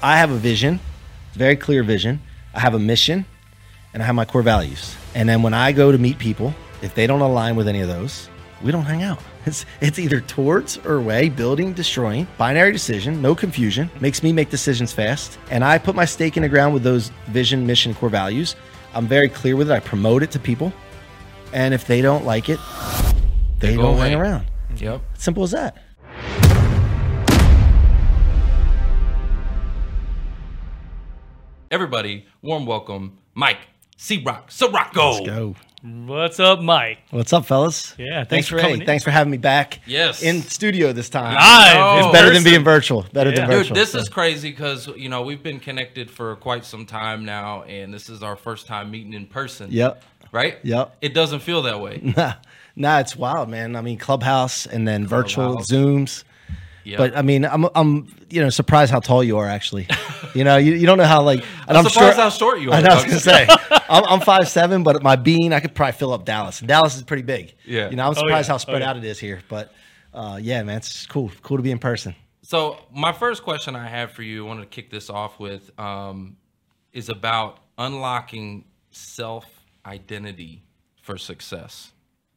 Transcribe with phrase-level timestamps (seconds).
[0.00, 0.78] I have a vision,
[1.32, 2.20] very clear vision.
[2.52, 3.24] I have a mission,
[3.94, 4.94] and I have my core values.
[5.14, 7.88] And then when I go to meet people, if they don't align with any of
[7.88, 8.28] those,
[8.62, 9.20] we don't hang out.
[9.46, 14.50] It's it's either towards or away, building, destroying, binary decision, no confusion, makes me make
[14.50, 15.38] decisions fast.
[15.52, 18.56] And I put my stake in the ground with those vision, mission, core values.
[18.92, 19.72] I'm very clear with it.
[19.72, 20.72] I promote it to people.
[21.52, 22.58] And if they don't like it,
[23.60, 24.10] they, go don't away.
[24.10, 24.46] hang around.
[24.76, 25.00] Yep.
[25.14, 25.76] Simple as that.
[31.70, 33.58] Everybody, warm welcome, Mike
[33.96, 35.14] C Rock Ciorrocco.
[35.14, 35.56] Let's go.
[35.82, 36.98] What's up, Mike?
[37.10, 37.92] What's up, fellas?
[37.98, 39.80] Yeah, thanks thanks for for coming hey, thanks for having me back.
[39.84, 40.22] Yes.
[40.22, 41.34] in studio this time.
[41.34, 41.76] Live.
[41.76, 41.98] Oh.
[42.08, 43.04] It's better than being virtual.
[43.12, 43.46] Better than Yeah.
[43.46, 43.74] Dude, virtual.
[43.74, 47.92] this is crazy because you know we've been connected for quite some time now, and
[47.92, 49.68] this is our first time meeting in person.
[49.72, 50.02] Yep.
[50.30, 50.58] Right.
[50.62, 50.96] Yep.
[51.00, 52.00] It doesn't feel that way.
[52.16, 52.34] Nah,
[52.76, 53.74] nah, it's wild, man.
[53.74, 56.22] I mean, Clubhouse and then virtual Zooms.
[56.86, 56.98] Yep.
[56.98, 59.46] But I mean, I'm I'm you know surprised how tall you are.
[59.48, 59.88] Actually,
[60.34, 61.44] you know, you, you don't know how like.
[61.68, 62.90] And I'm surprised how short you I are, know.
[62.90, 63.48] I was gonna say
[63.88, 66.60] I'm, I'm five seven, but my bean I could probably fill up Dallas.
[66.60, 67.54] And Dallas is pretty big.
[67.64, 67.90] Yeah.
[67.90, 68.52] You know, I'm Oh, surprised yeah.
[68.54, 68.90] how spread Oh, yeah.
[68.90, 69.40] out it is here.
[69.48, 69.72] But
[70.14, 71.32] uh, yeah, man, it's cool.
[71.42, 72.14] Cool to be in person.
[72.42, 75.76] So my first question I have for you, I wanted to kick this off with,
[75.80, 76.36] um,
[76.92, 79.44] is about unlocking self
[79.84, 80.62] identity
[81.02, 81.90] for success.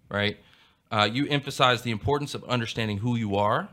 [0.09, 0.37] Right?
[0.91, 3.69] Uh, you emphasize the importance of understanding who you are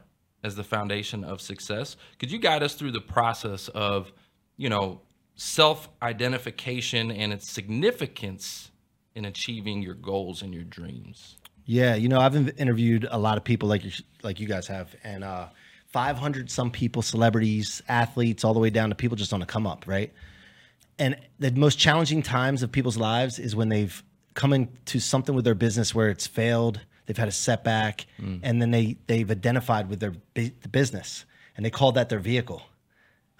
[0.47, 1.97] as the foundation of success.
[2.19, 4.13] Could you guide us through the process of,
[4.57, 5.01] you know,
[5.35, 8.71] self identification and its significance
[9.15, 11.37] in achieving your goals and your dreams?
[11.65, 13.91] Yeah, you know, I've interviewed a lot of people like you,
[14.23, 15.49] like you guys have, and uh,
[15.89, 19.67] 500 some people, celebrities, athletes, all the way down to people just on a come
[19.67, 20.13] up, right?
[20.99, 24.01] And the most challenging times of people's lives is when they've
[24.35, 28.07] come into something with their business where it's failed, they've had a setback,
[28.43, 31.25] and then they they've identified with their bu- the business,
[31.57, 32.63] and they call that their vehicle.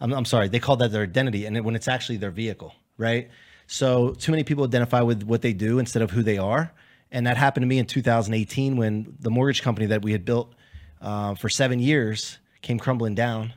[0.01, 2.75] I'm, I'm sorry, they call that their identity, and it, when it's actually their vehicle,
[2.99, 3.29] right?
[3.67, 6.73] So too many people identify with what they do instead of who they are,
[7.11, 10.53] and that happened to me in 2018 when the mortgage company that we had built
[11.01, 13.55] uh, for seven years came crumbling down,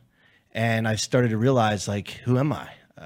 [0.54, 2.70] and I started to realize like, who am I?
[2.98, 3.02] Uh,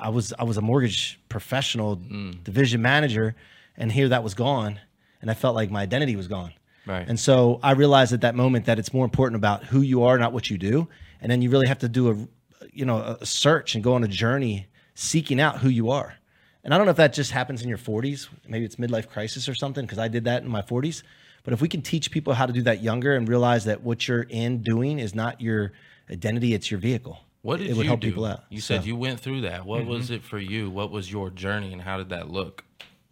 [0.00, 1.96] I, I was I was a mortgage professional,
[2.44, 3.34] division manager,
[3.76, 4.78] and here that was gone,
[5.24, 6.52] and I felt like my identity was gone.
[6.84, 7.08] Right.
[7.08, 10.18] And so I realized at that moment that it's more important about who you are,
[10.18, 10.86] not what you do.
[11.22, 14.04] And then you really have to do a, you know, a search and go on
[14.04, 16.16] a journey seeking out who you are.
[16.62, 18.28] And I don't know if that just happens in your 40s.
[18.46, 21.02] Maybe it's midlife crisis or something, because I did that in my 40s.
[21.42, 24.06] But if we can teach people how to do that younger and realize that what
[24.06, 25.72] you're in doing is not your
[26.10, 27.18] identity, it's your vehicle.
[27.40, 28.08] What did it would you help do?
[28.08, 28.44] people out.
[28.50, 29.64] You So- said you went through that.
[29.64, 30.16] What was mm-hmm.
[30.16, 30.68] it for you?
[30.68, 32.64] What was your journey and how did that look?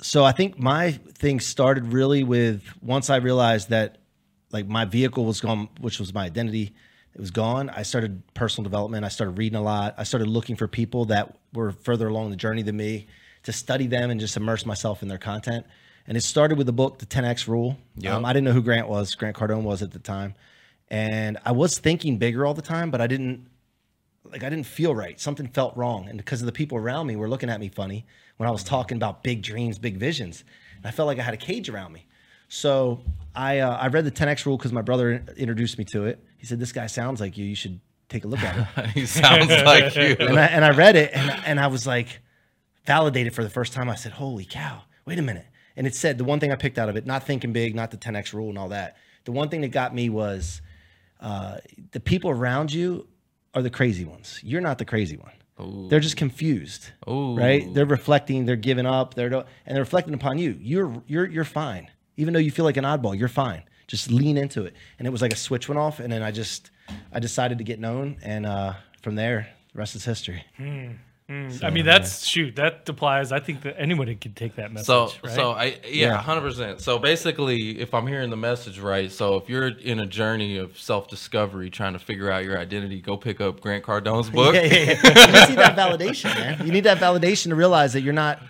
[0.02, 3.98] So I think my thing started really with once I realized that
[4.50, 6.74] like my vehicle was gone, which was my identity,
[7.14, 7.70] it was gone.
[7.70, 9.04] I started personal development.
[9.04, 9.94] I started reading a lot.
[9.98, 13.06] I started looking for people that were further along the journey than me
[13.44, 15.66] to study them and just immerse myself in their content.
[16.06, 17.78] And it started with the book, The 10X Rule.
[17.96, 18.16] Yeah.
[18.16, 20.34] Um, I didn't know who Grant was, Grant Cardone was at the time.
[20.88, 23.46] And I was thinking bigger all the time, but I didn't
[24.30, 25.20] like I didn't feel right.
[25.20, 28.06] Something felt wrong, and because of the people around me were looking at me funny
[28.36, 30.44] when I was talking about big dreams, big visions,
[30.76, 32.06] and I felt like I had a cage around me.
[32.48, 33.00] So
[33.34, 36.22] I uh, I read the 10x rule because my brother introduced me to it.
[36.38, 37.44] He said, "This guy sounds like you.
[37.44, 40.16] You should take a look at it." he sounds like you.
[40.20, 42.20] and I and I read it, and and I was like
[42.86, 43.88] validated for the first time.
[43.88, 44.82] I said, "Holy cow!
[45.06, 45.46] Wait a minute!"
[45.76, 47.90] And it said the one thing I picked out of it, not thinking big, not
[47.90, 48.96] the 10x rule and all that.
[49.24, 50.60] The one thing that got me was
[51.20, 51.58] uh,
[51.92, 53.06] the people around you
[53.54, 54.40] are the crazy ones.
[54.42, 55.32] You're not the crazy one.
[55.88, 57.36] They're just confused, Ooh.
[57.36, 57.72] right?
[57.72, 58.46] They're reflecting.
[58.46, 59.14] They're giving up.
[59.14, 60.56] They're and they're reflecting upon you.
[60.60, 63.16] You're you're you're fine, even though you feel like an oddball.
[63.16, 63.62] You're fine.
[63.86, 64.74] Just lean into it.
[64.98, 66.70] And it was like a switch went off, and then I just
[67.12, 70.44] I decided to get known, and uh, from there, the rest is history.
[71.32, 71.64] Mm.
[71.64, 72.56] I mean, that's shoot.
[72.56, 73.32] That applies.
[73.32, 74.86] I think that anybody could take that message.
[74.86, 75.32] So, right?
[75.34, 76.16] so I yeah, Yeah.
[76.18, 76.80] hundred percent.
[76.80, 80.78] So basically, if I'm hearing the message right, so if you're in a journey of
[80.78, 84.54] self discovery, trying to figure out your identity, go pick up Grant Cardone's book.
[84.54, 85.42] Yeah, yeah, yeah.
[85.48, 86.66] you need that validation, man.
[86.66, 88.40] You need that validation to realize that you're not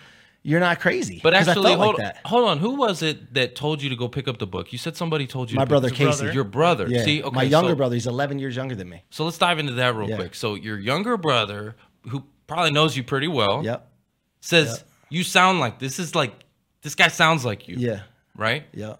[0.45, 1.21] you're not crazy.
[1.23, 2.19] But actually, hold, like that.
[2.25, 2.57] hold on.
[2.59, 4.73] Who was it that told you to go pick up the book?
[4.73, 5.55] You said somebody told you.
[5.55, 6.19] My to brother pick Casey.
[6.23, 6.33] brother.
[6.33, 6.87] Your brother.
[6.89, 7.93] Yeah, See, okay, my younger so, brother.
[7.95, 9.03] He's 11 years younger than me.
[9.09, 10.17] So let's dive into that real Yeah.
[10.17, 10.35] quick.
[10.35, 11.77] So your younger brother,
[12.09, 13.87] who probably knows you pretty well, Yep.
[14.41, 16.33] says you sound like this is like
[16.81, 18.01] this guy sounds like you, Yeah.
[18.35, 18.65] right?
[18.73, 18.99] Yep.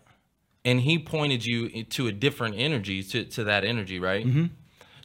[0.66, 4.46] and he pointed you to a different energy to, to that energy right Mm-hmm.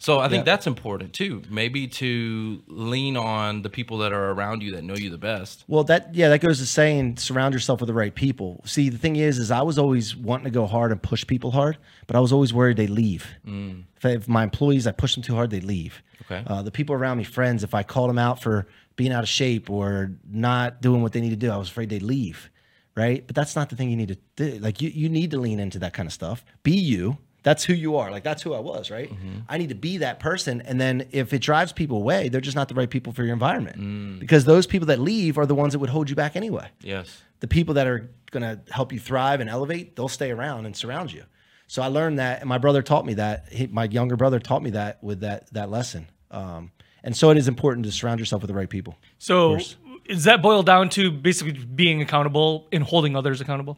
[0.00, 0.52] So I think Yeah.
[0.52, 1.42] that's important too.
[1.50, 5.64] Maybe to lean on the people that are around you that know you the best.
[5.66, 8.62] Well, that yeah, that goes to saying surround yourself with the right people.
[8.64, 11.50] See, the thing is, is I was always wanting to go hard and push people
[11.50, 13.26] hard, but I was always worried they leave.
[13.44, 16.02] If, I, if my employees, I push them too hard, they leave.
[16.22, 16.44] Okay.
[16.46, 19.28] Uh, the people around me, friends, if I called them out for being out of
[19.28, 22.50] shape or not doing what they need to do, I was afraid they'd leave.
[22.94, 23.24] Right.
[23.26, 24.58] But that's not the thing you need to do.
[24.58, 26.44] Like you, you need to lean into that kind of stuff.
[26.64, 27.18] Be you.
[27.48, 28.10] That's who you are.
[28.10, 28.90] Like that's who I was.
[28.90, 29.10] Right.
[29.48, 30.60] I need to be that person.
[30.68, 33.32] And then if it drives people away, they're just not the right people for your
[33.32, 34.20] environment.
[34.20, 37.22] Because those people that leave are the ones that would hold you back anyway Yes.
[37.40, 40.76] the people that are going to help you thrive and elevate, they'll stay around and
[40.76, 41.24] surround you.
[41.66, 43.46] So I learned that, and my brother taught me that.
[43.50, 46.06] He, my younger brother taught me that with that that lesson.
[46.30, 46.72] Um,
[47.04, 48.94] and so it is important to surround yourself with the right people.
[49.18, 49.76] So course.
[50.04, 53.76] is that boiled down to basically being accountable and holding others accountable?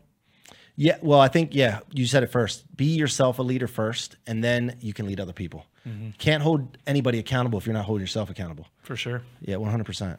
[0.82, 2.64] Yeah, well, I think yeah, you said it first.
[2.74, 5.66] Be yourself a leader first, and then you can lead other people.
[6.16, 8.66] Can't hold anybody accountable if you're not holding yourself accountable.
[8.82, 9.20] For sure.
[9.42, 10.18] Yeah, one hundred percent.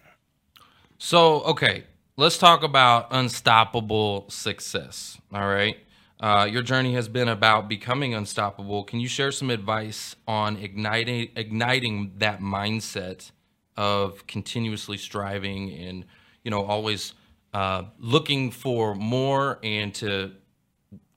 [1.00, 1.86] So, okay,
[2.16, 5.18] let's talk about unstoppable success.
[5.34, 5.78] All right.
[6.20, 8.84] Uh, your journey has been about becoming unstoppable.
[8.84, 13.32] Can you share some advice on igniting igniting that mindset
[13.76, 16.06] of continuously striving and
[16.44, 17.14] you know always
[17.52, 20.34] uh, looking for more and to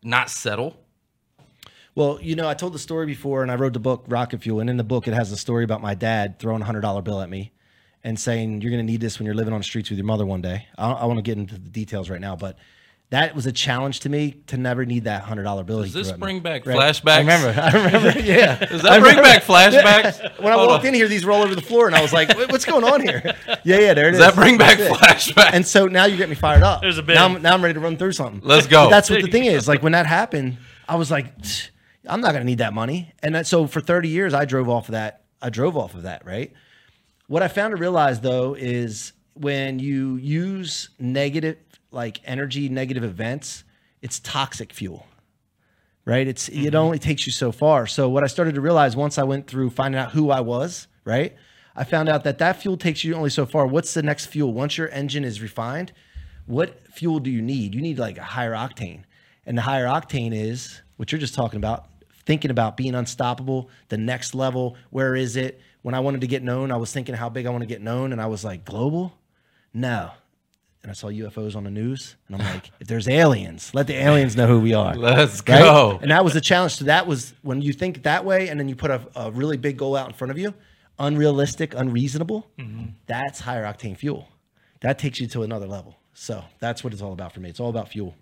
[0.05, 0.77] not settle?
[1.95, 4.61] Well, you know, I told the story before, and I wrote the book Rocket Fuel,
[4.61, 7.03] and in the book it has a story about my dad throwing a hundred dollar
[7.03, 7.53] bill at me
[8.03, 10.06] and saying, "You're going to need this when you're living on the streets with your
[10.06, 12.59] mother one day." I, I want to get into the details right now, but
[13.11, 15.79] that was a challenge to me to never need that hundred dollar bill.
[15.83, 16.25] he Does this threw at me.
[16.25, 16.77] bring back Right.
[16.77, 17.09] flashbacks?
[17.12, 17.61] I remember.
[17.61, 18.19] I remember.
[18.25, 18.56] Yeah.
[18.65, 20.39] Does that bring back flashbacks?
[20.43, 20.89] when I Hold walked on.
[20.89, 23.01] in here, these were all over the floor, and I was like, "What's going on
[23.03, 23.35] here?"
[23.65, 24.19] Yeah, yeah, there it is.
[24.21, 25.35] Does that bring back That's it.
[25.35, 25.51] flashbacks?
[25.55, 26.81] And so now you get me fired up.
[26.83, 27.15] There's a bit.
[27.15, 28.41] Now I'm, now I'm ready to run through something.
[28.43, 28.87] Let's go.
[28.87, 29.67] But that's what the thing is.
[29.69, 30.59] Like when that happened,
[30.89, 31.33] I was like,
[32.06, 33.12] I'm not going to need that money.
[33.23, 35.23] And that, so for 30 years, I drove off of that.
[35.41, 36.53] I drove off of that, right?
[37.27, 41.56] What I found to realize though is when you use negative,
[41.94, 43.64] like energy, negative events,
[44.02, 45.06] it's toxic fuel
[46.05, 46.26] right?
[46.26, 46.76] It's it mm-hmm.
[46.76, 47.87] only takes you so far.
[47.87, 50.87] So what I started to realize once I went through finding out who I was,
[51.05, 51.35] right?
[51.76, 53.67] I found out that that fuel takes you only so far.
[53.67, 54.52] What's the next fuel?
[54.52, 55.93] Once your engine is refined,
[56.46, 57.75] what fuel do you need?
[57.75, 59.02] You need like a higher octane.
[59.46, 61.87] And the higher octane is what you're just talking about,
[62.25, 65.61] thinking about being unstoppable, the next level, where is it?
[65.82, 67.82] When I wanted to get known, I was thinking how big I want to get
[67.82, 69.19] known and I was like, global?
[69.73, 70.12] No.
[70.85, 73.95] And I saw UFOs on the news, and I'm like, if there's aliens, let the
[73.95, 74.95] aliens know who we are.
[74.95, 75.59] Let's Right?
[75.61, 75.99] go.
[76.03, 76.75] And that was the challenge.
[76.77, 79.57] So that was when you think that way, and then you put a, a really
[79.57, 80.53] big goal out in front of you,
[80.99, 82.47] unrealistic, unreasonable.
[82.59, 82.87] Mm-hmm.
[83.07, 84.29] That's higher octane fuel.
[84.81, 85.97] That takes you to another level.
[86.13, 87.49] So that's what it's all about for me.
[87.49, 88.15] It's all about fuel.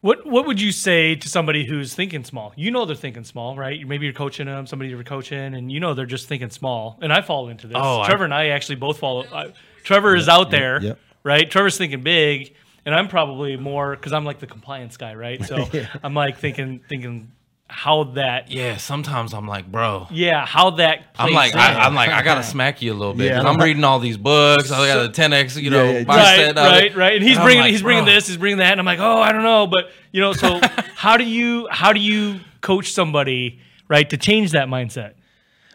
[0.00, 2.52] What What would you say to somebody who's thinking small?
[2.56, 3.86] You know they're thinking small, right?
[3.86, 6.98] Maybe you're coaching them, somebody you're coaching, and you know they're just thinking small.
[7.02, 7.76] And I fall into this.
[7.78, 9.24] Oh, I- Trevor and I actually both follow.
[9.32, 9.52] I,
[9.82, 10.98] Trevor is out there, yep.
[11.24, 11.50] Right?
[11.50, 12.54] Trevor's thinking big,
[12.86, 15.44] and I'm probably more because I'm like the compliance guy, right?
[15.44, 15.66] So
[16.02, 17.30] I'm like thinking thinking
[17.66, 20.06] how that yeah, Yeah, sometimes I'm like, bro.
[20.10, 21.58] Yeah, how that I'm like, in.
[21.58, 23.24] I, I'm like, I gotta smack you a little bit.
[23.26, 24.70] Yeah, 'cause I'm I'm like- reading all these books.
[24.70, 26.04] I got a 10x, you know, Yeah, yeah.
[26.04, 26.56] mindset.
[26.56, 27.16] right, right, right.
[27.16, 28.12] And he's I'm bringing like, he's bringing bro.
[28.14, 30.60] this, he's bringing that, and I'm like, oh, I don't know, but you know, so
[30.94, 35.14] how do you how do you coach somebody right to change that mindset?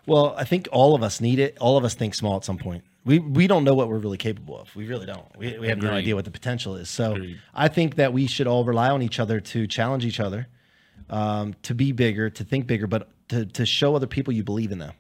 [0.06, 1.58] Well, I think all of us need it.
[1.60, 2.84] All of us think small at some point.
[3.06, 4.76] We we don't know what we're really capable of.
[4.76, 5.26] We really don't.
[5.38, 6.90] We, we have no idea what the potential is.
[6.90, 7.40] So Agreed.
[7.54, 10.48] I think that we should all rely on each other to challenge each other,
[11.10, 14.72] um, to be bigger, to think bigger, but to to show other people you believe
[14.72, 14.94] in them.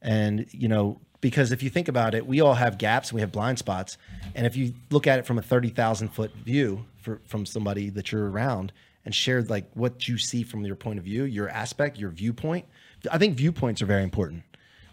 [0.00, 3.32] And you know, because if you think about it, we all have gaps we have
[3.32, 3.98] blind spots.
[4.34, 7.90] And if you look at it from a thirty thousand foot view for, from somebody
[7.90, 8.72] that you're around
[9.04, 12.64] and share like what you see from your point of view, your aspect, your viewpoint,
[13.10, 14.42] I think viewpoints are very important.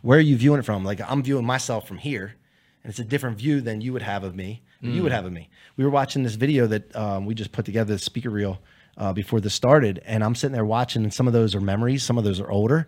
[0.06, 0.84] Where are you viewing it from?
[0.84, 2.36] Like I'm viewing myself from here,
[2.84, 4.62] and it's a different view than you would have of me.
[4.84, 5.50] or You would have of me.
[5.78, 8.60] We were watching this video that um, we just put together, the speaker reel,
[8.98, 12.04] uh, before this started, and I'm sitting there watching, and some of those are memories,
[12.04, 12.88] some of those are older,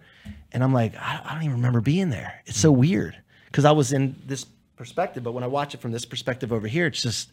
[0.52, 2.44] and I'm like, I, I don't even remember being there.
[2.46, 4.46] It's so weird because I was in this
[4.76, 7.32] perspective, but when I watch it from this perspective over here, it's just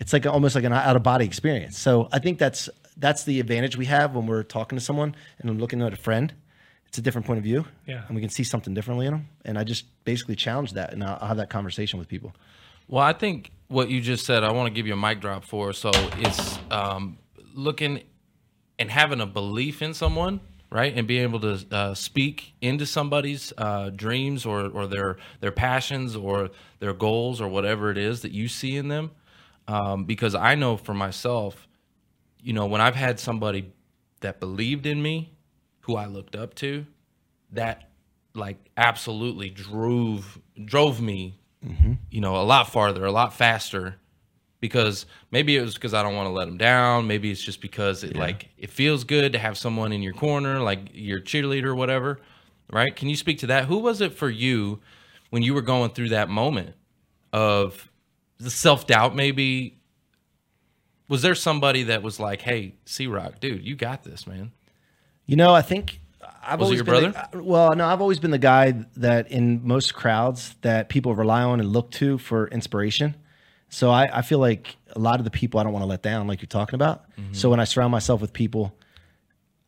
[0.00, 1.78] it's like almost like an out of body experience.
[1.78, 5.48] So I think that's that's the advantage we have when we're talking to someone and
[5.48, 6.34] I'm looking at a friend.
[6.92, 8.02] It's a different point of view, Yeah.
[8.06, 9.28] and we can see something differently in them.
[9.46, 12.34] And I just basically challenge that, and I'll, I'll have that conversation with people.
[12.86, 15.42] Well, I think what you just said, I want to give you a mic drop
[15.42, 15.72] for.
[15.72, 17.16] So it's um,
[17.54, 18.02] looking
[18.78, 23.54] and having a belief in someone, right, and being able to uh, speak into somebody's
[23.56, 28.32] uh, dreams or, or their their passions or their goals or whatever it is that
[28.32, 29.12] you see in them.
[29.66, 31.66] Um, because I know for myself,
[32.42, 33.72] you know, when I've had somebody
[34.20, 35.32] that believed in me,
[35.82, 36.86] who I looked up to,
[37.52, 37.90] that
[38.34, 41.94] like absolutely drove drove me, mm-hmm.
[42.10, 43.96] you know, a lot farther, a lot faster.
[44.60, 47.08] Because maybe it was because I don't want to let them down.
[47.08, 50.60] Maybe it's just because it like it feels good to have someone in your corner,
[50.60, 52.20] like your cheerleader or whatever,
[52.70, 52.94] right?
[52.94, 53.64] Can you speak to that?
[53.64, 54.78] Who was it for you
[55.30, 56.76] when you were going through that moment
[57.32, 57.90] of
[58.38, 59.16] the self doubt?
[59.16, 59.80] Maybe
[61.08, 64.52] was there somebody that was like, "Hey, C Rock, dude, you got this, man."
[65.26, 66.00] You know, I think
[66.44, 67.28] I've Was always your been brother?
[67.32, 71.42] the- well, no, I've always been the guy that in most crowds that people rely
[71.42, 73.16] on and look to for inspiration.
[73.68, 76.02] So I, I feel like a lot of the people I don't want to let
[76.02, 77.10] down, like you're talking about.
[77.12, 77.32] Mm-hmm.
[77.32, 78.76] So when I surround myself with people,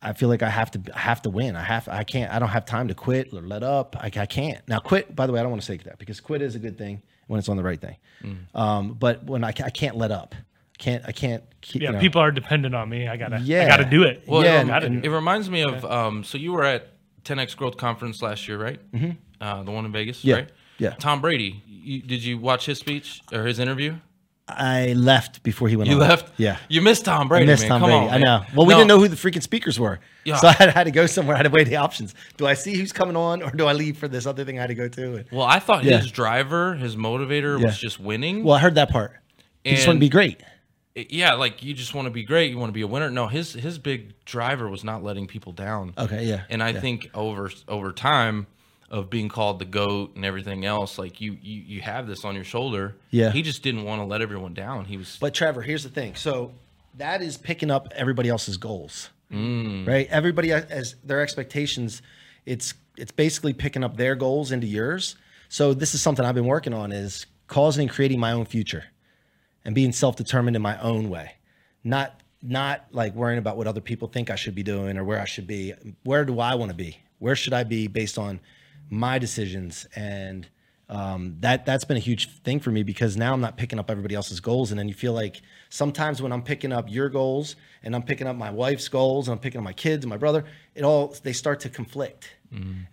[0.01, 1.55] I feel like I have to I have to win.
[1.55, 3.95] I have I can't I don't have time to quit or let up.
[3.99, 5.15] I, I can't now quit.
[5.15, 7.01] By the way, I don't want to say that because quit is a good thing
[7.25, 7.95] when it's on the right thing.
[8.21, 8.37] Mm.
[8.53, 10.35] Um, but when I, I can't let up,
[10.77, 13.07] can't I can't keep, Yeah, you know, people are dependent on me.
[13.07, 13.63] I gotta, yeah.
[13.63, 14.23] I gotta do it.
[14.27, 16.89] Well, Yeah, it, gotta it, reminds me of um, so you were at
[17.23, 18.79] 10x Growth Conference last year, right?
[18.91, 19.11] Mm-hmm.
[19.41, 20.49] Uh, the one in Vegas, Yeah, right?
[20.77, 20.91] yeah.
[20.91, 21.61] Tom Brady.
[21.67, 23.95] You, did you watch his speech or his interview?
[24.47, 25.89] I left before he went.
[25.89, 26.01] You on.
[26.07, 26.31] left.
[26.37, 26.57] Yeah.
[26.69, 27.45] You missed Tom I Brady.
[27.47, 27.69] missed man.
[27.69, 28.05] Tom Come Brady.
[28.07, 28.45] on, I know.
[28.55, 30.35] Well, we No, didn't know who the freaking speakers were, Yeah.
[30.37, 31.35] so I had, had to go somewhere.
[31.35, 32.13] I had to weigh the options.
[32.37, 34.61] Do I see who's coming on, or do I leave for this other thing I
[34.61, 35.15] had to go to?
[35.15, 35.97] And- Well, I thought Yeah.
[35.97, 37.65] his driver, his motivator, Yeah.
[37.65, 38.43] was just winning.
[38.43, 39.13] well, I heard that part.
[39.63, 40.43] He just want to be great.
[40.95, 42.51] Yeah, like you just want to be great.
[42.51, 43.09] You want to be a winner.
[43.11, 45.93] No, his his big driver was not letting people down.
[45.97, 46.43] Okay, yeah.
[46.49, 46.79] And I yeah.
[46.79, 48.47] think over over time
[48.89, 52.33] of being called the goat and everything else, like you you you have this on
[52.33, 52.95] your shoulder.
[53.11, 53.31] Yeah.
[53.31, 54.85] He just didn't want to let everyone down.
[54.85, 56.15] He was But Trevor, here's the thing.
[56.15, 56.53] So
[56.97, 59.85] that is picking up everybody else's goals, Mm.
[59.85, 60.07] right?
[60.09, 62.01] Everybody as their expectations.
[62.45, 65.17] It's it's basically picking up their goals into yours.
[65.49, 68.85] So this is something I've been working on: is causing and creating my own future,
[69.65, 71.33] and being self-determined in my own way,
[71.83, 75.19] not not like worrying about what other people think I should be doing or where
[75.19, 75.73] I should be.
[76.03, 76.99] Where do I want to be?
[77.17, 78.39] Where should I be based on
[78.89, 80.47] my decisions and
[80.87, 83.89] um, that that's been a huge thing for me because now I'm not picking up
[83.89, 87.55] everybody else's goals, and then you feel like sometimes when I'm picking up your goals
[87.81, 90.17] and I'm picking up my wife's goals and I'm picking up my kids and my
[90.17, 90.45] brother,
[90.75, 92.29] it all they start to conflict,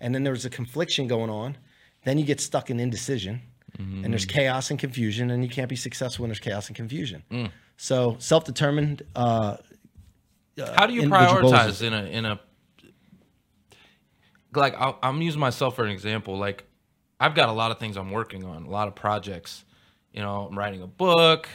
[0.00, 1.58] and then there's a confliction going on.
[2.04, 3.42] Then you get stuck in indecision,
[3.78, 4.04] Mm-hmm.
[4.04, 7.22] and there's chaos and confusion, and you can't be successful when there's chaos and confusion.
[7.30, 7.50] Mm.
[7.78, 9.02] So self-determined.
[9.16, 9.56] Uh,
[10.58, 12.40] How do you goals prioritize in a in a
[14.54, 16.36] like I'll, I'm using myself for an example.
[16.36, 16.64] Like
[17.18, 19.64] I've got a lot of things I'm working on, a lot of projects.
[20.12, 21.48] You know, I'm writing a book,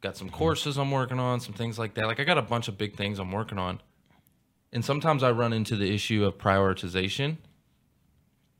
[0.00, 0.36] got some mm-hmm.
[0.36, 2.06] courses I'm working on, some things like that.
[2.06, 3.80] Like I got a bunch of big things I'm working on,
[4.72, 7.38] and sometimes I run into the issue of prioritization,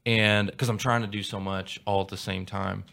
[0.07, 2.85] and because I'm trying to do so much all at the same time.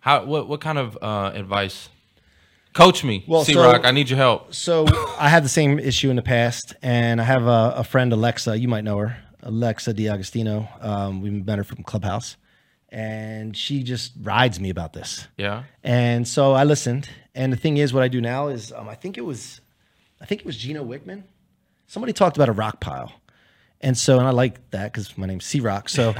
[0.00, 1.88] How what what kind of uh, advice?
[2.74, 4.52] Coach me, Well, C so- I need your help.
[4.52, 4.84] So
[5.16, 8.58] I had the same issue in the past, and I have a, a friend, Alexa.
[8.58, 10.68] You might know her, Alexa D'Agostino.
[10.80, 12.36] Um, we met her from Clubhouse,
[12.88, 15.28] and she just rides me about this.
[15.38, 15.62] Yeah.
[15.84, 17.08] And so I listened.
[17.32, 19.60] And the thing is, what I do now is, um, I think it was,
[20.20, 21.22] I think it was Gino Wickman.
[21.86, 23.12] Somebody talked about a rock pile.
[23.84, 25.90] And so, and I like that because my name's C Rock.
[25.90, 26.14] So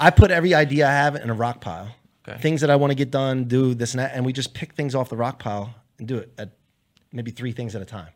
[0.00, 1.94] I put every idea I have in a rock pile.
[2.26, 2.40] Okay.
[2.40, 4.12] Things that I want to get done, do this and that.
[4.14, 6.52] And we just pick things off the rock pile and do it at
[7.12, 8.08] maybe three things at a time.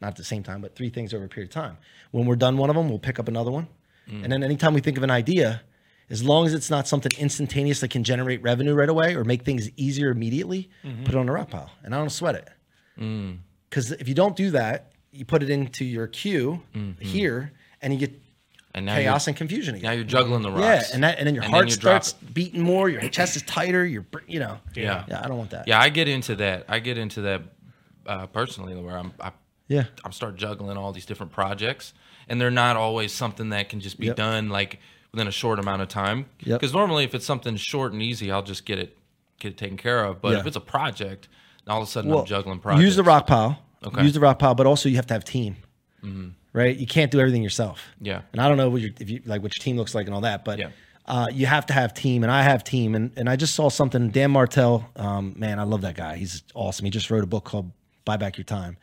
[0.00, 1.76] Not at the same time, but three things over a period of time.
[2.12, 3.68] When we're done one of them, we'll pick up another one.
[4.08, 4.24] Mm.
[4.24, 5.62] And then anytime we think of an idea,
[6.08, 9.44] as long as it's not something instantaneous that can generate revenue right away or make
[9.44, 11.04] things easier immediately, mm-hmm.
[11.04, 11.70] put it on a rock pile.
[11.82, 12.48] And I don't sweat it.
[12.98, 13.40] Mm.
[13.68, 17.04] Because if you don't do that, you put it into your queue mm-hmm.
[17.04, 17.52] here
[17.84, 18.20] and you get
[18.74, 19.90] And now chaos and confusion again.
[19.90, 20.90] now you're juggling the Yeah, rocks.
[20.92, 23.42] and that and then your And heart you drop starts beating more, your chest is
[23.42, 24.58] tighter, you're you know.
[24.74, 25.04] Yeah.
[25.06, 25.68] Yeah, I don't want that.
[25.68, 26.64] Yeah, I get into that.
[26.68, 27.42] I get into that
[28.06, 29.30] uh, personally, where I'm I,
[29.68, 29.84] Yeah.
[30.04, 31.94] I'm start juggling all these different projects,
[32.28, 34.16] and they're not always something that can just be Yep.
[34.16, 34.78] done like
[35.12, 36.26] within a short amount of time.
[36.40, 36.60] Yep.
[36.60, 38.98] Because normally, if it's something short and easy, I'll just get it
[39.38, 40.20] get it taken care of.
[40.20, 40.40] But Yeah.
[40.40, 41.28] if it's a project,
[41.68, 42.82] all of a sudden Well, I'm juggling projects.
[42.84, 43.58] Use the rock pile.
[43.84, 44.02] Okay.
[44.02, 45.56] Use the rock pile, but also you have to have team.
[46.54, 46.74] Right?
[46.76, 47.82] You can't do everything yourself.
[48.00, 48.22] Yeah.
[48.32, 50.14] And I don't know what your, if you like what your team looks like and
[50.14, 50.68] all that, but Yeah.
[51.04, 53.68] uh, you have to have team, and I have team, and and I just saw
[53.68, 54.08] something.
[54.10, 56.16] Dan Martell, um, man, I love that guy.
[56.16, 56.84] He's awesome.
[56.84, 57.72] He just wrote a book called
[58.04, 58.76] "Buy Back Your Time,"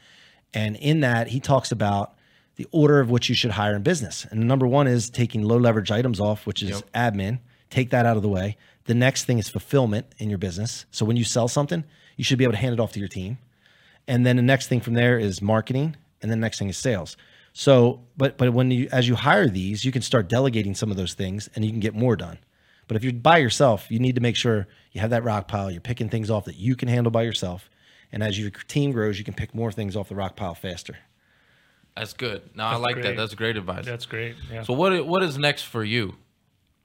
[0.53, 2.13] and in that he talks about
[2.57, 4.27] the order of which you should hire in business.
[4.29, 6.91] And number one is taking low leverage items off, which is Yep.
[6.93, 7.39] admin.
[7.69, 8.57] Take that out of the way.
[8.83, 10.85] The next thing is fulfillment in your business.
[10.91, 11.85] So when you sell something,
[12.17, 13.37] you should be able to hand it off to your team.
[14.09, 16.75] And then the next thing from there is marketing, and then the next thing is
[16.77, 17.15] sales.
[17.53, 20.97] So, but but when you as you hire these, you can start delegating some of
[20.97, 22.37] those things, and you can get more done.
[22.87, 25.71] But if you're by yourself, you need to make sure you have that rock pile.
[25.71, 27.69] You're picking things off that you can handle by yourself,
[28.11, 30.97] and as your team grows, you can pick more things off the rock pile faster.
[31.95, 32.41] That's good.
[32.55, 33.17] No, I That's like that.
[33.17, 33.85] That's great advice.
[33.85, 34.35] That's great.
[34.51, 34.63] Yeah.
[34.63, 36.15] so what what is next for you?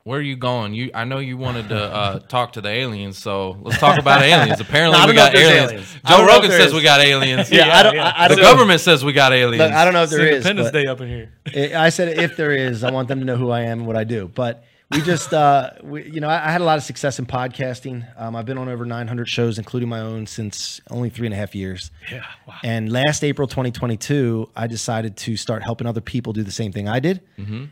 [0.06, 0.72] Where are you going?
[0.72, 4.22] You, I know you wanted to uh, talk to the aliens, so let's talk about
[4.22, 4.60] aliens.
[4.66, 5.72] Apparently, No, we got aliens.
[5.72, 5.94] aliens.
[5.94, 6.74] Joe don't know if Rogan says is.
[6.74, 7.50] we got aliens.
[7.50, 7.94] Yeah, I don't.
[7.96, 8.12] yeah.
[8.16, 8.50] I, I the don't know.
[8.52, 9.58] government says we got aliens.
[9.58, 10.46] Look, I don't know if It's there is.
[10.46, 11.32] Independence but- Day up in here.
[11.76, 13.86] I I said if there is, I want them to know who I am and
[13.88, 14.30] what I do.
[14.32, 14.62] But
[14.92, 18.06] we just, uh, we, you know, I, I had a lot of success in podcasting.
[18.20, 21.36] Um, I've been on over 900 shows, including my own, since only three and a
[21.36, 21.90] half years.
[22.10, 22.24] Yeah.
[22.46, 22.54] Wow.
[22.62, 26.88] And last April 2022, I decided to start helping other people do the same thing
[26.88, 27.20] I did.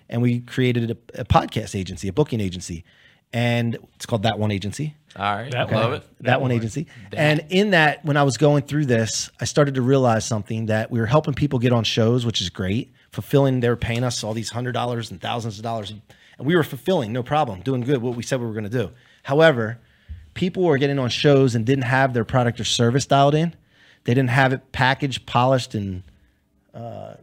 [0.09, 2.85] And we created a, a podcast agency, a booking agency.
[3.33, 4.95] And it's called That One Agency.
[5.17, 5.95] All right, That I love one.
[6.01, 6.07] it.
[6.21, 6.87] That, one agency.
[7.13, 10.91] And in that, when I was going through this, I started to realize something that
[10.91, 13.61] we were helping people get on shows, which is great, fulfilling.
[13.61, 15.93] They were paying us all these hundred dollars and thousands of dollars,
[16.39, 18.71] and we were fulfilling, no problem, doing good, what we said we were going to
[18.71, 18.91] do.
[19.23, 19.79] However,
[20.35, 23.55] people were getting on shows and didn't have their product or service dialed in.
[24.05, 26.03] They didn't have it packaged, polished, and
[26.75, 27.15] uh,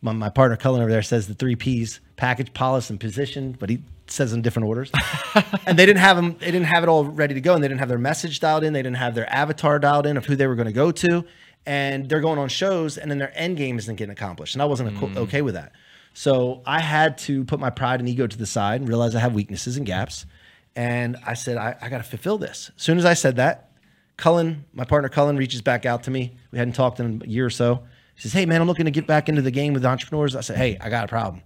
[0.00, 3.56] my, my partner Cullen over there says the three P's: package, polish, and position.
[3.58, 4.92] But he says in different orders.
[5.66, 6.36] and they didn't have them.
[6.38, 8.62] They didn't have it all ready to go, and they didn't have their message dialed
[8.62, 8.72] in.
[8.72, 11.24] They didn't have their avatar dialed in of who they were going to go to.
[11.66, 14.54] And they're going on shows, and then their end game isn't getting accomplished.
[14.54, 15.16] And I wasn't co- mm.
[15.18, 15.72] okay with that.
[16.18, 19.20] So I had to put my pride and ego to the side and realize I
[19.20, 20.26] have weaknesses and gaps.
[20.74, 22.72] And I said, I, I got to fulfill this.
[22.76, 23.70] As soon as I said that,
[24.16, 26.36] Cullen, my partner Cullen, reaches back out to me.
[26.50, 27.84] We hadn't talked in a year or so.
[28.16, 30.34] He says, Hey, man, I'm looking to get back into the game with entrepreneurs.
[30.34, 31.40] I said, Hey, I got a problem.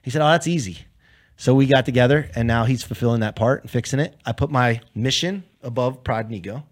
[0.00, 0.78] He said, Oh, that's easy.
[1.36, 4.16] So we got together, and now he's fulfilling that part and fixing it.
[4.24, 6.64] I put my mission above pride and ego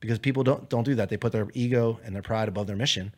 [0.00, 1.10] because people don't don't do that.
[1.10, 3.14] They put their ego and their pride above their mission.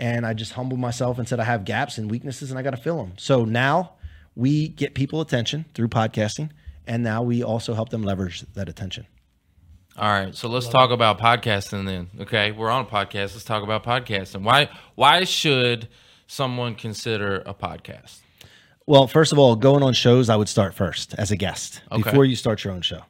[0.00, 2.70] And I just humbled myself and said I have gaps and weaknesses and I got
[2.70, 3.12] to fill them.
[3.18, 3.92] So now
[4.34, 6.50] we get people attention through podcasting,
[6.86, 9.06] and now we also help them leverage that attention.
[9.98, 12.08] All right, so let's talk about podcasting then.
[12.20, 13.34] Okay, we're on a podcast.
[13.34, 14.42] Let's talk about podcasting.
[14.42, 15.88] Why why should
[16.26, 18.20] someone consider a podcast?
[18.86, 22.02] Well, first of all, going on shows, I would start first as a guest Okay.
[22.02, 23.02] before you start your own show.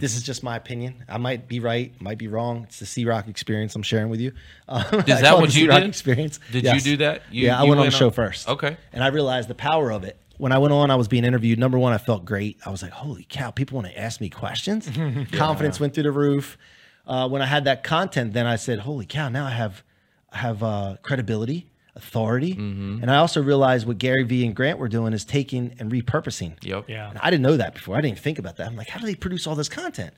[0.00, 1.04] This is just my opinion.
[1.08, 2.64] I might be right, might be wrong.
[2.64, 4.32] It's the C Rock experience I'm sharing with you.
[4.68, 5.88] Um, Is that what you C-Rock did?
[5.88, 6.40] Experience.
[6.52, 6.74] Did Yes.
[6.76, 7.22] you do that?
[7.30, 8.48] You, yeah, I you went on the show first.
[8.48, 8.76] Okay.
[8.92, 10.18] And I realized the power of it.
[10.36, 11.58] When I went on, I was being interviewed.
[11.58, 12.58] Number one, I felt great.
[12.66, 14.90] I was like, holy cow, people want to ask me questions.
[15.32, 16.58] Confidence went through the roof.
[17.06, 19.84] Uh, when I had that content, then I said, holy cow, now I have,
[20.32, 22.54] I have uh, credibility, authority.
[22.54, 22.98] Mm-hmm.
[23.02, 26.62] And I also realized what Gary Vee and Grant were doing is taking and repurposing.
[26.62, 26.88] Yep.
[26.88, 27.10] Yeah.
[27.10, 27.96] And I didn't know that before.
[27.96, 28.66] I didn't even think about that.
[28.66, 30.12] I'm like, how do they produce all this content?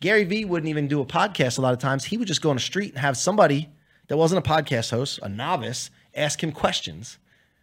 [0.00, 2.04] Gary Vee wouldn't even do a podcast a lot of times.
[2.04, 3.68] He would just go on the street and have somebody
[4.08, 7.18] that wasn't a podcast host, a novice, ask him questions.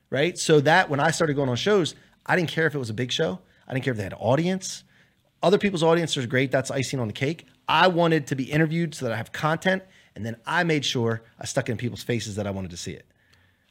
[0.10, 0.38] Right.
[0.38, 1.93] So that when I started going on shows,
[2.25, 3.39] I didn't care if it was a big show.
[3.67, 4.84] I didn't care if they had an audience.
[5.43, 6.51] Other people's audiences are great.
[6.51, 7.45] That's icing on the cake.
[7.67, 9.84] I wanted to be interviewed so that I have content.
[10.15, 12.93] And then I made sure I stuck in people's faces that I wanted to see
[12.93, 13.06] it.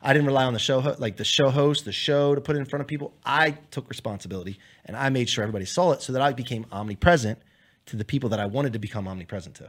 [0.07, 2.61] I didn't rely on the show, like the show host, the show to put it
[2.61, 3.13] in front of people.
[3.25, 7.41] I took responsibility and I made sure everybody saw it so that I became omnipresent
[7.87, 9.69] to the people that I wanted to become omnipresent to.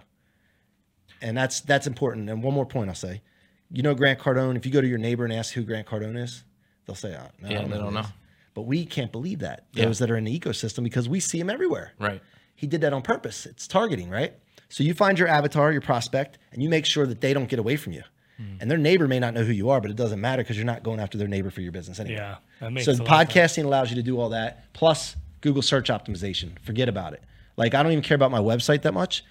[1.21, 2.29] And that's that's important.
[2.29, 3.23] And one more point I'll say,
[3.71, 4.55] you know Grant Cardone.
[4.55, 6.43] If you go to your neighbor and ask who Grant Cardone is,
[6.85, 8.05] they'll say, oh, no, I Yeah, don't they know don't know.
[8.53, 9.85] But we can't believe that Yeah.
[9.85, 11.93] those that are in the ecosystem because we see him everywhere.
[11.99, 12.21] Right.
[12.55, 13.47] He did that on purpose.
[13.47, 14.35] It's targeting, right?
[14.69, 17.57] So you find your avatar, your prospect, and you make sure that they don't get
[17.57, 18.03] away from you.
[18.37, 18.57] Hmm.
[18.59, 20.65] And their neighbor may not know who you are, but it doesn't matter because you're
[20.65, 22.17] not going after their neighbor for your business anyway.
[22.17, 23.57] Yeah, that makes so the lot of sense.
[23.57, 24.71] podcasting allows you to do all that.
[24.73, 26.59] Plus Google search optimization.
[26.59, 27.23] Forget about it.
[27.55, 29.23] Like I don't even care about my website that much.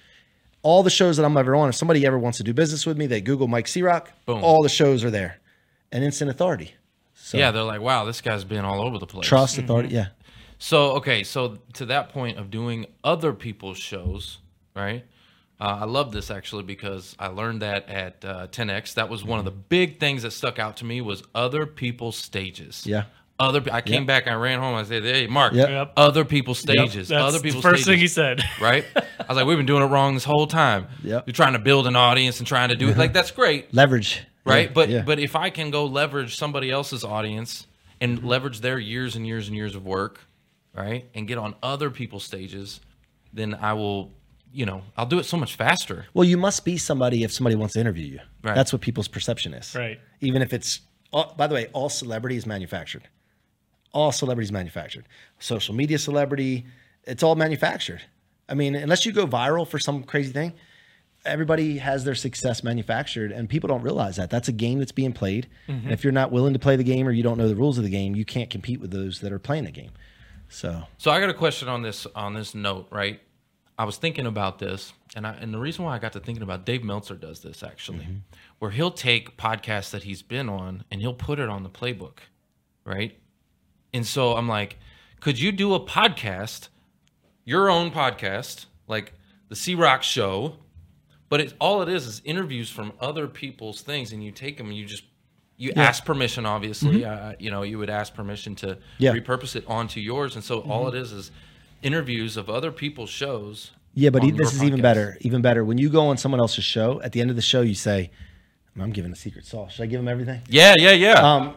[0.63, 2.99] All the shows that I'm ever on, if somebody ever wants to do business with
[2.99, 4.11] me, they Google Mike Rock.
[4.25, 4.43] Boom.
[4.43, 5.39] All the shows are there,
[5.93, 6.75] and instant authority.
[7.15, 9.27] So Yeah, they're like, wow, this guy's been all over the place.
[9.27, 9.65] trust, mm-hmm.
[9.65, 9.95] authority.
[9.95, 10.09] Yeah.
[10.59, 14.39] So okay, so to that point of doing other people's shows,
[14.75, 15.05] right?
[15.61, 18.95] Uh, I love this actually because I learned that at uh, 10x.
[18.95, 22.17] That was one of the big things that stuck out to me was other people's
[22.17, 22.85] stages.
[22.87, 23.05] Yeah.
[23.39, 24.07] Other, I came Yep.
[24.07, 25.69] back, I ran home, I said, "Hey, Mark, Yep.
[25.69, 25.93] Yep.
[25.99, 28.43] other people's stages, That's other the people's first thing he said.
[28.61, 28.85] right?
[28.97, 30.87] I was like, "We've been doing it wrong this whole time.
[31.05, 31.25] Yep.
[31.27, 34.23] You're trying to build an audience and trying to do it like that's great, Leverage.
[34.47, 34.69] right?
[34.69, 35.03] Yeah, but yeah.
[35.03, 37.67] but if I can go leverage somebody else's audience
[38.01, 40.21] and leverage their years and years and years of work,
[40.75, 42.81] right, and get on other people's stages,
[43.35, 44.13] then I will,
[44.53, 46.07] you know, I'll do it so much faster.
[46.15, 48.21] Well, you must be somebody if somebody wants to interview you.
[48.43, 48.55] Right.
[48.55, 49.75] That's what people's perception is.
[49.75, 50.01] Right.
[50.21, 50.81] Even if it's,
[51.13, 53.09] all, by the way, all celebrity is manufactured.
[53.93, 55.07] All celebrities manufactured.
[55.39, 56.67] Social media celebrity,
[57.05, 58.03] it's all manufactured.
[58.49, 60.55] I mean, unless you go viral for some crazy thing,
[61.25, 64.31] everybody has their success manufactured, and people don't realize that.
[64.31, 65.49] That's a game that's being played.
[65.69, 65.85] Mm-hmm.
[65.85, 67.79] And if you're not willing to play the game or you don't know the rules
[67.79, 69.91] of the game, you can't compete with those that are playing the game.
[70.49, 73.21] So, So I got a question on this on this note, right?
[73.79, 76.43] I was thinking about this, and I and the reason why I got to thinking
[76.43, 78.07] about Dave Meltzer does this actually,
[78.59, 82.19] where he'll take podcasts that he's been on and he'll put it on the playbook,
[82.85, 83.19] right?
[83.93, 84.79] And so I'm like,
[85.21, 86.69] could you do a podcast
[87.45, 89.13] your own podcast, like
[89.49, 90.57] the C Rock Show,
[91.29, 94.67] but it's all it is is interviews from other people's things, and you take them
[94.69, 95.05] and you just
[95.57, 96.45] you ask permission.
[96.45, 98.81] Obviously, uh, you know you would ask permission to Mm-hmm.
[98.99, 99.13] Yeah.
[99.13, 99.31] Mm-hmm.
[99.33, 101.31] repurpose it onto yours, and so all it is is
[101.83, 103.73] interviews of other people's shows.
[103.95, 105.17] Yeah, but on e- this your is even better.
[105.21, 105.65] Even better.
[105.65, 108.11] When you go on someone else's show, at the end of the show, you say,
[108.79, 109.73] "I'm giving a secret sauce.
[109.75, 111.13] Should I give them everything?" Yeah, yeah, yeah.
[111.15, 111.55] Um,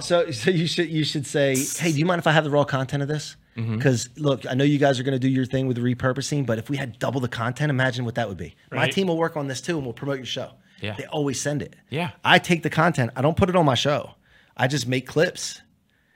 [0.00, 2.50] So, so you should you should say, "Hey, do you mind if I have the
[2.50, 3.76] raw content of this?" Mm-hmm.
[3.76, 6.58] Because look, I know you guys are going to do your thing with repurposing, but
[6.58, 8.56] if we had double the content, imagine what that would be.
[8.72, 10.52] My team will work on this too, and we'll promote your show.
[10.80, 10.94] Yeah.
[10.96, 11.76] they always send it.
[11.90, 12.12] Yeah.
[12.24, 13.10] I take the content.
[13.14, 14.14] I don't put it on my show.
[14.56, 15.60] I just make clips.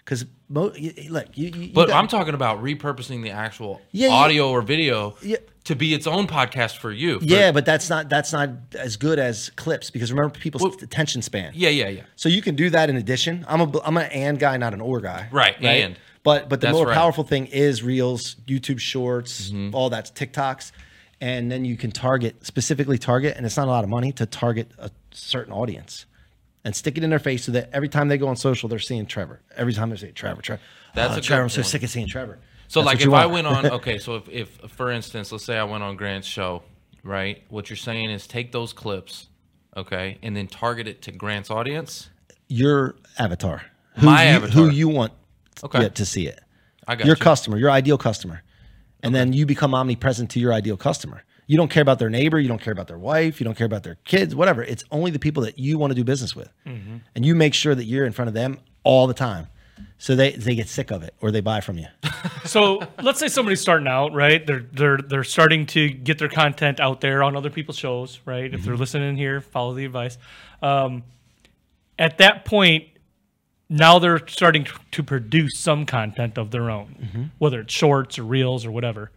[0.04, 0.72] Because mo-
[1.08, 4.14] look, you, you But got- I'm talking about repurposing the actual Yeah, yeah.
[4.14, 5.36] audio or video Yeah.
[5.64, 7.20] to be its own podcast for you.
[7.20, 10.74] For- yeah, but that's not that's not as good as clips because remember people's Well-
[10.82, 11.52] attention span.
[11.54, 12.02] yeah, yeah, yeah.
[12.16, 13.46] So you can do that in addition.
[13.48, 15.28] I'm a I'm an and guy, not an or guy.
[15.30, 15.96] Right, and.
[16.22, 16.94] But but the That's more right.
[16.94, 19.74] powerful thing is reels, YouTube Shorts, Mm-hmm.
[19.74, 20.72] all that's TikToks,
[21.20, 24.24] and then you can target specifically target, and it's not a lot of money to
[24.24, 26.06] target a certain audience,
[26.64, 28.78] and stick it in their face so that every time they go on social, they're
[28.78, 29.40] seeing Trevor.
[29.56, 30.62] Every time they say Trevor, Trevor.
[30.94, 31.42] That's oh, a Trevor.
[31.42, 32.38] I'm so sick of seeing Trevor.
[32.68, 35.58] So That's like if I went on okay, so if, if for instance, let's say
[35.58, 36.62] I went on Grant's show,
[37.02, 37.42] right?
[37.48, 39.28] What you're saying is take those clips,
[39.76, 42.08] okay, and then target it to Grant's audience.
[42.48, 43.62] your avatar,
[43.96, 44.50] who My you, avatar.
[44.64, 45.12] who you want
[45.62, 45.88] Okay.
[45.88, 46.40] to see it.
[46.88, 47.20] I got your you.
[47.22, 48.42] customer, your ideal customer.
[49.02, 51.24] And then you become omnipresent to your ideal customer.
[51.46, 53.66] You don't care about their neighbor, you don't care about their wife, you don't care
[53.66, 54.62] about their kids, whatever.
[54.62, 56.50] It's only the people that you want to do business with.
[56.66, 56.96] Mm-hmm.
[57.14, 59.48] And you make sure that you're in front of them all the time.
[59.98, 61.86] So they, they get sick of it or they buy from you.
[62.44, 64.46] So let's say somebody's starting out, right?
[64.46, 68.44] They're they're they're starting to get their content out there on other people's shows, right?
[68.44, 68.66] If Mm-hmm.
[68.66, 70.18] they're listening here, follow the advice.
[70.60, 71.04] Um,
[71.98, 72.84] at that point,
[73.70, 77.22] now they're starting to produce some content of their own, Mm-hmm.
[77.38, 79.10] whether it's shorts or reels or whatever.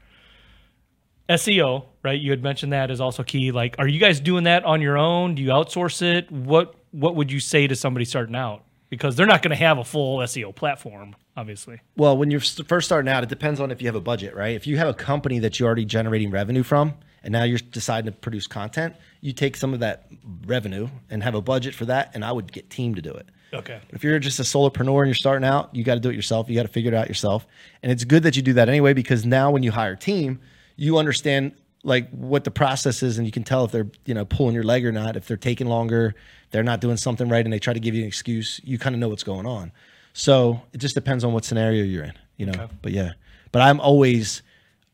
[1.29, 2.19] SEO, right?
[2.19, 3.51] You had mentioned that is also key.
[3.51, 5.35] Like, are you guys doing that on your own?
[5.35, 6.31] Do you outsource it?
[6.31, 8.63] What What would you say to somebody starting out?
[8.89, 11.81] Because they're not going to have a full SEO platform, obviously.
[11.97, 14.55] Well, when you're first starting out, it depends on if you have a budget, right?
[14.55, 16.93] If you have a company that you're already generating revenue from,
[17.23, 20.07] and now you're deciding to produce content, you take some of that
[20.45, 23.27] revenue and have a budget for that, and I would get team to do it.
[23.53, 23.81] Okay.
[23.89, 26.49] If you're just a solopreneur and you're starting out, you got to do it yourself.
[26.49, 27.45] You got to figure it out yourself.
[27.83, 30.39] And it's good that you do that anyway because now when you hire a team,
[30.75, 31.53] you understand
[31.87, 34.63] like what the process is and you can tell if they're, you know, pulling your
[34.63, 36.13] leg or not, if they're taking longer,
[36.51, 38.93] they're not doing something right and they try to give you an excuse, you kind
[38.93, 39.71] of know what's going on.
[40.11, 42.63] So, it just depends on what scenario you're in, you know.
[42.63, 42.73] Okay.
[42.81, 43.11] But yeah.
[43.51, 44.41] But I'm always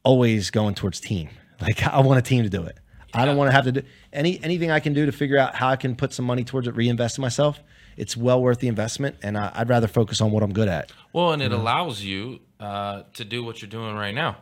[0.04, 1.30] always going towards team.
[1.62, 2.78] Like I want a team to do it.
[3.14, 5.56] I don't want to have to do any anything I can do to figure out
[5.56, 7.62] how I can put some money towards it, reinvest in myself.
[7.96, 10.92] It's well worth the investment, and I, I'd rather focus on what I'm good at.
[11.14, 14.38] Well, and it allows you uh, to do what you're doing right now,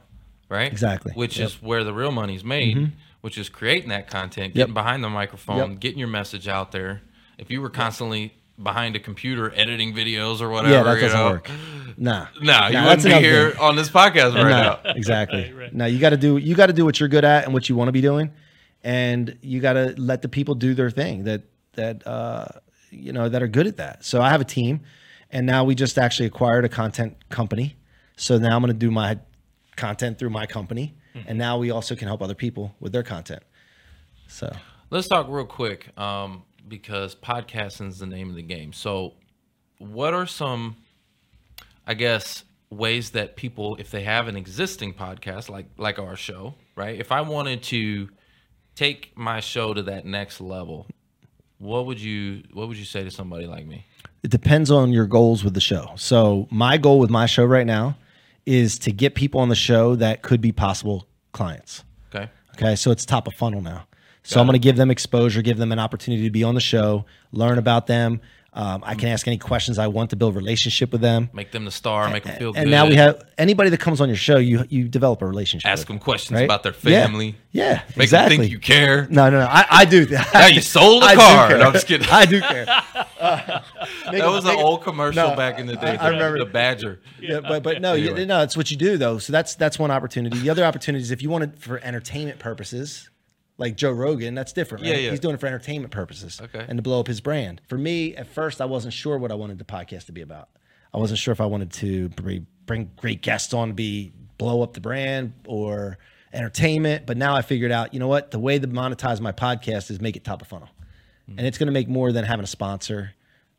[0.52, 0.72] right?
[0.72, 1.14] Exactly.
[1.14, 1.48] Which Yep.
[1.48, 5.72] is where the real money's made, which is creating that content, getting behind the microphone,
[5.72, 5.80] Yep.
[5.80, 7.02] getting your message out there.
[7.40, 11.30] If you were constantly behind a computer editing videos or whatever, Yeah, that doesn't know,
[11.32, 11.50] work.
[11.98, 13.60] Nah, Nah, you Nah, wouldn't be here thing.
[13.60, 14.80] on this podcast right Nah, now.
[14.86, 15.44] exactly.
[15.46, 15.74] Right, right.
[15.74, 17.70] No, you got to do you got to do what you're good at and what
[17.70, 18.30] you want to be doing,
[18.84, 21.42] and you got to let the people do their thing that
[21.74, 22.46] that uh,
[22.92, 24.04] you know that are good at that.
[24.06, 24.82] So I have a team,
[25.32, 27.76] and now we just actually acquired a content company.
[28.18, 29.18] So now I'm going to do my
[29.76, 31.28] content through my company, Mm-hmm.
[31.28, 33.44] and now we also can help other people with their content.
[34.28, 34.50] So
[34.92, 38.72] Let's talk real quick um, because podcasting is the name of the game.
[38.72, 39.16] So,
[39.78, 40.78] what are some,
[41.86, 46.56] I guess, ways that people, if they have an existing podcast like like our show,
[46.78, 46.98] right?
[46.98, 48.10] If I wanted to
[48.76, 50.88] take my show to that next level,
[51.58, 53.86] what would you what would you say to somebody like me?
[54.24, 55.92] it depends on your goals with the show.
[55.96, 57.98] So my goal with my show right now
[58.46, 61.84] is to get people on the show that could be possible clients.
[62.14, 62.30] Okay.
[62.56, 63.88] Okay, so it's top of funnel now.
[64.24, 66.62] So I'm going to give them exposure, give them an opportunity to be on the
[66.62, 68.22] show, learn about them.
[68.54, 71.30] Um, I can ask any questions I want to build a relationship with them.
[71.32, 72.62] Make them the star, make them feel and good.
[72.64, 75.72] And now we have anybody that comes on your show, you you develop a relationship.
[75.72, 76.44] ask with them questions right?
[76.44, 77.38] about their family.
[77.54, 78.36] Yeah, Make exactly.
[78.36, 79.08] them think you care.
[79.10, 79.46] No, no, no.
[79.50, 80.06] I, I do.
[80.34, 81.50] Now you sold a I do car.
[81.58, 82.08] No, I'm just kidding.
[82.12, 82.66] I do care.
[83.22, 83.62] Uh,
[84.12, 85.96] That a- was an make old commercial No, back in the day.
[85.96, 86.40] I- I remember.
[86.40, 87.00] the Badger.
[87.20, 88.22] Yeah, but but no, Anyway.
[88.22, 89.20] you, no, it's what you do though.
[89.20, 90.40] So that's that's one opportunity.
[90.40, 93.11] The other opportunity is if you want it for entertainment purposes,
[93.58, 94.84] like Joe Rogan, that's different.
[94.84, 94.92] Right?
[94.94, 95.10] Yeah, yeah.
[95.12, 96.66] He's doing it for entertainment purposes, Okay.
[96.68, 97.62] and to blow up his brand.
[97.68, 100.50] For me, at first, I wasn't sure what I wanted the podcast to be about.
[100.94, 104.62] I wasn't sure if I wanted to bring, bring great guests on to be blow
[104.64, 105.98] up the brand or
[106.34, 107.06] entertainment.
[107.06, 108.32] But now I figured out, you know what?
[108.32, 110.70] The way to monetize my podcast is make it top of funnel,
[111.28, 111.38] hmm.
[111.38, 113.14] and it's going to make more than having a sponsor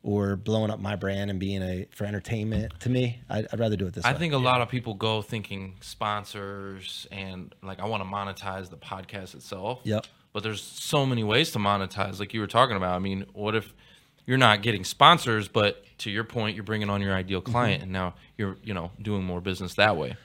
[0.05, 2.73] or blowing up my brand and being a for entertainment.
[2.81, 4.11] To me, I'd, I'd rather do it this way.
[4.11, 4.19] I way.
[4.19, 8.77] think a lot of people go thinking sponsors and like I want to monetize the
[8.77, 9.81] podcast itself.
[9.85, 10.07] Yep.
[10.33, 12.95] But there's so many ways to monetize, like you were talking about.
[12.95, 13.73] I mean, what if
[14.27, 17.53] you're not getting sponsors, but to your point, you're bringing on your ideal Mm-hmm.
[17.53, 20.17] client, and now you're you know doing more business that way.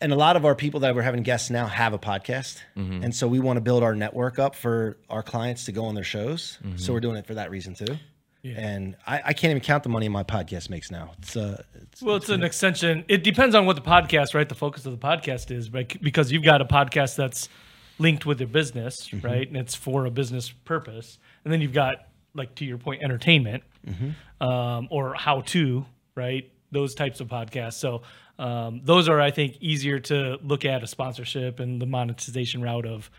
[0.00, 3.04] and a lot of our people that we're having guests now have a podcast, Mm-hmm.
[3.04, 5.94] and so we want to build our network up for our clients to go on
[5.94, 6.58] their shows.
[6.64, 6.76] Mm-hmm.
[6.78, 7.96] So we're doing it for that reason too.
[8.44, 11.12] And I, I can't even count the money my podcast makes now.
[11.18, 13.04] It's uh, it's, Well, it's an extension.
[13.08, 14.48] It depends on what the podcast, right?
[14.48, 16.00] The focus of the podcast is, right?
[16.02, 17.48] Because you've got a podcast that's
[17.98, 19.26] linked with your business, Mm-hmm.
[19.26, 19.48] right?
[19.48, 21.18] And it's for a business purpose.
[21.44, 24.46] And then you've got, like to your point, entertainment Mm-hmm.
[24.46, 26.50] um, or how to, right?
[26.70, 27.74] Those types of podcasts.
[27.74, 28.02] So
[28.38, 32.86] um, those are, I think, easier to look at a sponsorship and the monetization route
[32.86, 33.10] of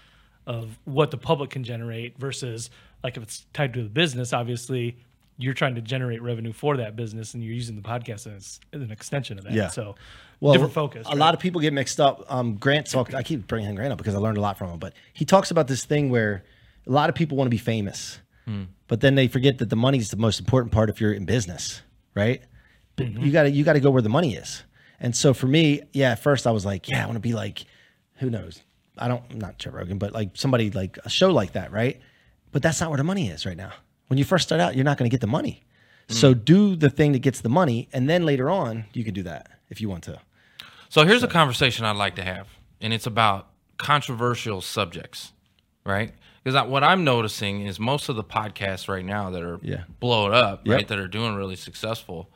[0.48, 2.70] of what the public can generate versus
[3.04, 4.98] like if it's tied to the business, obviously
[5.38, 8.82] you're trying to generate revenue for that business and you're using the podcast as, as
[8.82, 9.54] an extension of that.
[9.54, 9.68] Yeah.
[9.68, 9.96] So
[10.40, 11.08] well, different focus.
[11.10, 12.26] A lot of people get mixed up.
[12.30, 13.14] Um, Grant talked.
[13.14, 14.80] I keep bringing Grant up because I learned a lot from him.
[14.80, 16.44] But he talks about this thing where
[16.88, 18.20] a lot of people want to be famous,
[18.88, 21.26] but then they forget that the money is the most important part if you're in
[21.26, 21.82] business,
[22.14, 22.42] right?
[22.96, 24.64] But You got to you got to go where the money is.
[25.00, 27.34] And so for me, yeah, at first I was like, yeah, I want to be
[27.34, 27.66] like,
[28.16, 28.62] who knows?
[28.98, 32.00] I don't, not Joe Rogan, but like somebody like a show like that, right?
[32.54, 33.74] But that's not where the money is right now.
[34.08, 35.64] When you first start out, you're not going to get the money.
[36.08, 39.24] So do the thing that gets the money, and then later on, you can do
[39.24, 40.20] that if you want to.
[40.90, 42.48] So here's a conversation I'd like to have,
[42.80, 45.32] and it's about controversial subjects,
[45.84, 46.14] right?
[46.44, 49.86] Because what I'm noticing is most of the podcasts right now that are Yeah.
[50.00, 50.76] blowing up, Yep.
[50.76, 52.30] right, that are doing really successful,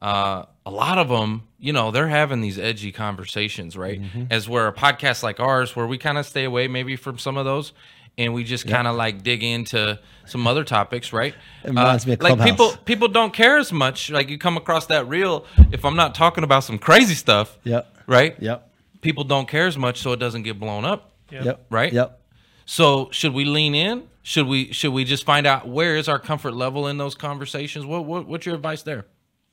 [0.00, 4.00] uh, a lot of them, you know, they're having these edgy conversations, right?
[4.00, 4.24] Mm-hmm.
[4.30, 7.36] As where a podcast like ours, where we kind of stay away maybe from some
[7.36, 7.72] of those,
[8.20, 11.34] and we just kind of like dig into some other topics, right?
[11.34, 14.10] Uh, It reminds me of like people people don't care as much.
[14.10, 17.84] Like you come across that reel, if I'm not talking about some crazy stuff, Yep.
[18.06, 18.36] right?
[18.40, 18.70] Yep.
[19.00, 21.12] People don't care as much, so it doesn't get blown up.
[21.30, 21.44] Yep.
[21.44, 21.66] Yep.
[21.70, 21.92] Right?
[21.92, 22.20] Yep.
[22.66, 24.08] So should we lean in?
[24.22, 27.84] Should we should we just find out where is our comfort level in those conversations?
[27.86, 29.06] What, what what's your advice there?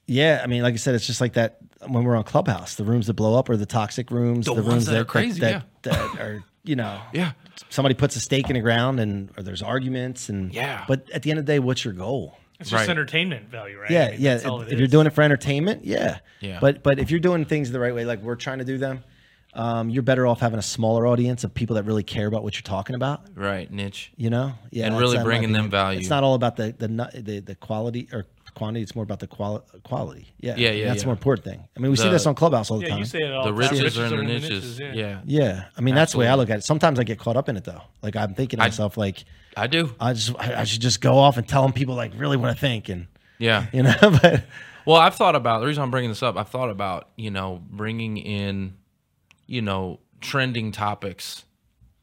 [0.08, 2.76] Yeah, I mean, like I said, it's just like that when we're on Clubhouse.
[2.76, 4.46] The rooms that blow up are the toxic rooms.
[4.46, 7.02] The The, ones rooms that are crazy, that, that are you know.
[7.14, 7.32] Yeah.
[7.70, 10.86] Somebody puts a stake in the ground, and or there's arguments, and Yeah.
[10.88, 12.38] But at the end of the day, what's your goal?
[12.60, 12.90] it's just Right.
[12.90, 13.92] entertainment value, right?
[13.92, 14.34] Yeah, I mean, yeah.
[14.34, 16.20] that's all If, it if you're doing it for entertainment, yeah.
[16.40, 16.58] Yeah.
[16.60, 19.04] But but if you're doing things the right way, like we're trying to do them,
[19.54, 22.56] um, you're better off having a smaller audience of people that really care about what
[22.56, 23.22] you're talking about.
[23.36, 24.12] Right, niche.
[24.18, 26.00] You know, yeah, And really bringing them value.
[26.00, 26.88] It's not all about the the
[27.22, 28.26] the, the quality or
[28.58, 28.84] quantity.
[28.84, 30.28] It's more about the quali- quality.
[30.40, 31.02] Yeah, Yeah, yeah, That's yeah.
[31.02, 31.64] the more important thing.
[31.76, 33.00] I mean, we see this on Clubhouse all the Yeah, time.
[33.00, 33.58] you say it all The time.
[33.60, 34.80] riches are in the niches.
[34.80, 34.92] yeah.
[34.94, 35.22] Yeah.
[35.26, 36.64] yeah, I mean that's the way I look at it.
[36.66, 37.82] Sometimes I get caught up in it though.
[38.02, 39.24] Like I'm thinking to myself, like
[39.56, 39.96] I do.
[40.00, 42.50] I just I, I should just go off and tell them people like really what
[42.50, 43.08] I think, and
[43.40, 43.68] Yeah.
[43.72, 44.44] you know, but
[44.86, 46.38] Well, I've thought about the reason I'm bringing this up.
[46.38, 48.76] I've thought about you know bringing in,
[49.46, 51.44] you know, trending topics,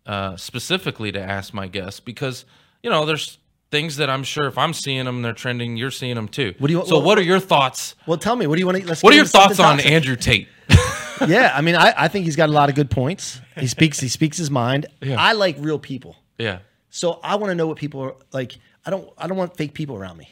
[0.06, 2.44] uh, specifically to ask my guests because
[2.82, 3.38] you know there's
[3.74, 5.76] things that I'm sure if I'm seeing them, they're trending.
[5.76, 6.54] You're seeing them too.
[6.58, 7.96] What do you- So, well- what are your thoughts?
[8.06, 8.86] well, tell me, what do you want to?
[8.86, 9.90] Let's What are your thoughts on toxic.
[9.90, 10.46] Andrew Tate?
[11.26, 13.40] yeah, I mean, I, I think he's got a lot of good points.
[13.58, 14.86] He speaks he speaks his mind.
[15.00, 15.16] Yeah.
[15.18, 16.16] I like real people.
[16.38, 16.58] yeah.
[16.90, 18.56] So I want to know what people are like.
[18.86, 20.28] I don't I don't want fake people around me.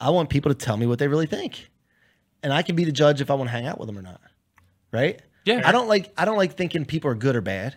[0.00, 1.68] I want people to tell me what they really think.
[2.42, 4.02] And I can be the judge if I want to hang out with them or
[4.02, 4.20] not.
[4.90, 5.20] Right?
[5.44, 5.60] Yeah.
[5.68, 7.76] I don't like I don't like thinking people are good or bad.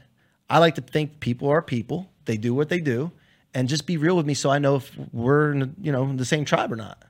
[0.49, 2.09] I like to think people are people.
[2.25, 3.11] They do what they do
[3.53, 6.17] and just be real with me so I know if we're in, you know, in
[6.17, 7.03] the same tribe or not.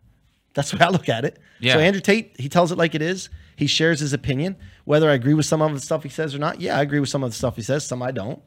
[0.54, 1.40] That's the way I look at it.
[1.60, 1.74] Yeah.
[1.74, 3.30] So Andrew Tate, he tells it like it is.
[3.56, 4.58] He shares his opinion.
[4.86, 7.00] Whether I agree with some of the stuff he says or not, yeah, I agree
[7.00, 7.86] with some of the stuff he says.
[7.86, 8.42] Some I don't,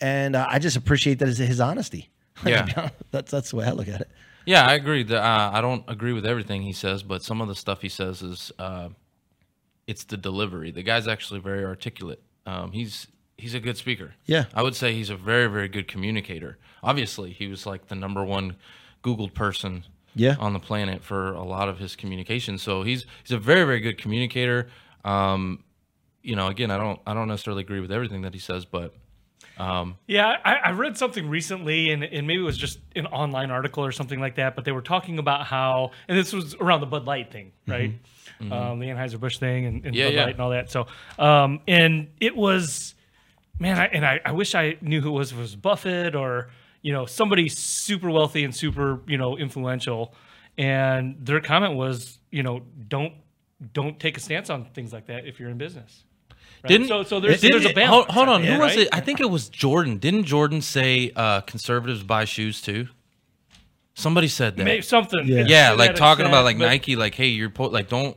[0.00, 2.10] and uh, I just appreciate that as his honesty.
[2.46, 2.88] Yeah.
[3.10, 4.10] that's that's the way I look at it.
[4.46, 5.02] Yeah, I agree.
[5.02, 7.90] That uh, I don't agree with everything he says, but some of the stuff he
[7.90, 8.88] says is uh,
[9.86, 10.70] it's the delivery.
[10.70, 12.22] The guy's actually very articulate.
[12.46, 13.06] Um, he's
[13.40, 14.14] he's a good speaker.
[14.26, 14.44] Yeah.
[14.54, 16.58] I would say he's a very very good communicator.
[16.82, 18.56] Obviously, he was like the number one
[19.02, 20.36] Googled person Yeah.
[20.38, 22.58] on the planet for a lot of his communication.
[22.58, 24.68] So he's he's a very very good communicator.
[25.04, 25.64] Um,
[26.22, 28.94] you know, again, I don't I don't necessarily agree with everything that he says, but
[29.58, 33.50] um, Yeah, I, I read something recently, and, and maybe it was just an online
[33.50, 34.54] article or something like that.
[34.56, 37.92] But they were talking about how, and this was around the Bud Light thing, right?
[38.40, 39.94] Um, the Anheuser Busch thing, and, and Mm-hmm.
[39.94, 40.24] Yeah, Bud yeah.
[40.24, 40.70] Light and all that.
[40.70, 40.86] So,
[41.18, 42.94] um, and it was,
[43.60, 45.30] man, I, and I, I wish I knew who it was.
[45.30, 46.48] It was Buffett or
[46.82, 50.14] you know somebody super wealthy and super you know influential,
[50.58, 53.12] and their comment was, you know, don't
[53.72, 56.04] don't take a stance on things like that if you're in business.
[56.62, 56.68] Right?
[56.68, 58.06] Didn't so so there's didn't- there's a balance.
[58.06, 58.86] Hold, hold on, yeah, who was right?
[58.86, 58.88] it?
[58.92, 59.98] I think it was Jordan.
[59.98, 62.88] Didn't Jordan say uh, conservatives buy shoes too?
[63.94, 64.64] Somebody said that.
[64.64, 65.26] Maybe something.
[65.26, 65.44] Yeah.
[65.46, 68.16] yeah, like that talking about like Nike, like hey, you're po- like don't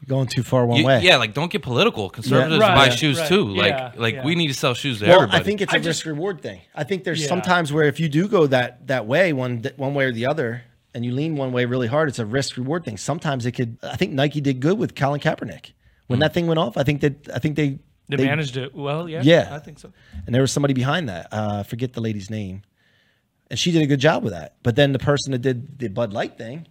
[0.00, 1.02] You're going too far one you- way.
[1.02, 2.08] yeah, like don't get political.
[2.10, 3.28] Conservatives Right, buy yeah, shoes right.
[3.28, 3.44] too.
[3.48, 4.24] Like Yeah, like yeah.
[4.24, 5.38] we need to sell shoes to Well, everybody.
[5.40, 6.60] I think it's a I just- risk reward thing.
[6.74, 7.28] I think there's Yeah.
[7.28, 10.62] sometimes where if you do go that that way, one one way or the other,
[10.94, 12.96] and you lean one way really hard, it's a risk reward thing.
[12.96, 13.76] Sometimes it could.
[13.82, 15.72] I think Nike did good with Colin Kaepernick
[16.06, 16.20] when Hmm.
[16.22, 16.76] that thing went off.
[16.78, 19.08] I think that I think they They, managed it well.
[19.08, 19.20] Yeah.
[19.22, 19.48] Yeah.
[19.52, 19.92] I think so.
[20.26, 21.28] and there was somebody behind that.
[21.30, 22.62] Uh, I forget the lady's name,
[23.50, 24.54] and she did a good job with that.
[24.62, 26.66] But then the person that did the Bud Light thing,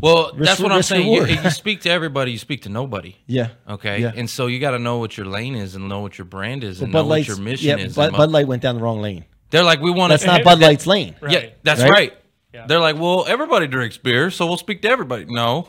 [0.00, 1.12] well, risk- that's what I'm saying.
[1.12, 3.16] You, you speak to everybody, you speak to nobody.
[3.26, 4.12] yeah, Okay, yeah.
[4.14, 6.64] and so you got to know what your lane is and know what your brand
[6.64, 7.94] is and Bud know what Light's your mission yeah, is.
[7.96, 9.24] Bud, and Bud Light went down the wrong lane.
[9.50, 10.18] They're like, we want to.
[10.18, 11.16] That's not Bud Light's lane.
[11.22, 11.32] Right.
[11.32, 11.90] Yeah, that's Right?
[11.90, 12.12] right.
[12.52, 12.66] Yeah.
[12.66, 15.24] They're like, well, everybody drinks beer, so we'll speak to everybody.
[15.26, 15.68] No,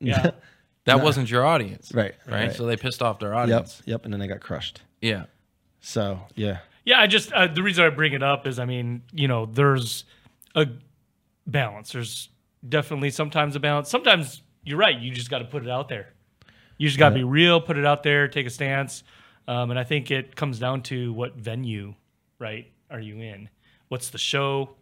[0.00, 0.30] Yeah.
[0.84, 1.92] that wasn't your audience.
[1.94, 2.46] Right, right.
[2.46, 2.52] right.
[2.56, 3.82] So they pissed off their Yep, audience.
[3.84, 4.80] yep, and then they got crushed.
[5.00, 5.24] Yeah.
[5.80, 9.02] So yeah, Yeah, I just uh, the reason I bring it up is I mean,
[9.12, 10.04] you know, there's
[10.54, 10.66] a
[11.46, 11.92] balance.
[11.92, 12.28] There's
[12.66, 13.88] definitely sometimes a balance.
[13.88, 14.98] Sometimes you're right.
[14.98, 16.12] You just got to put it out there.
[16.78, 19.02] You just got to be real, put it out there, take a stance.
[19.46, 21.94] Um, and I think it comes down to what venue,
[22.38, 23.48] right, are you in?
[23.88, 24.76] What's the show?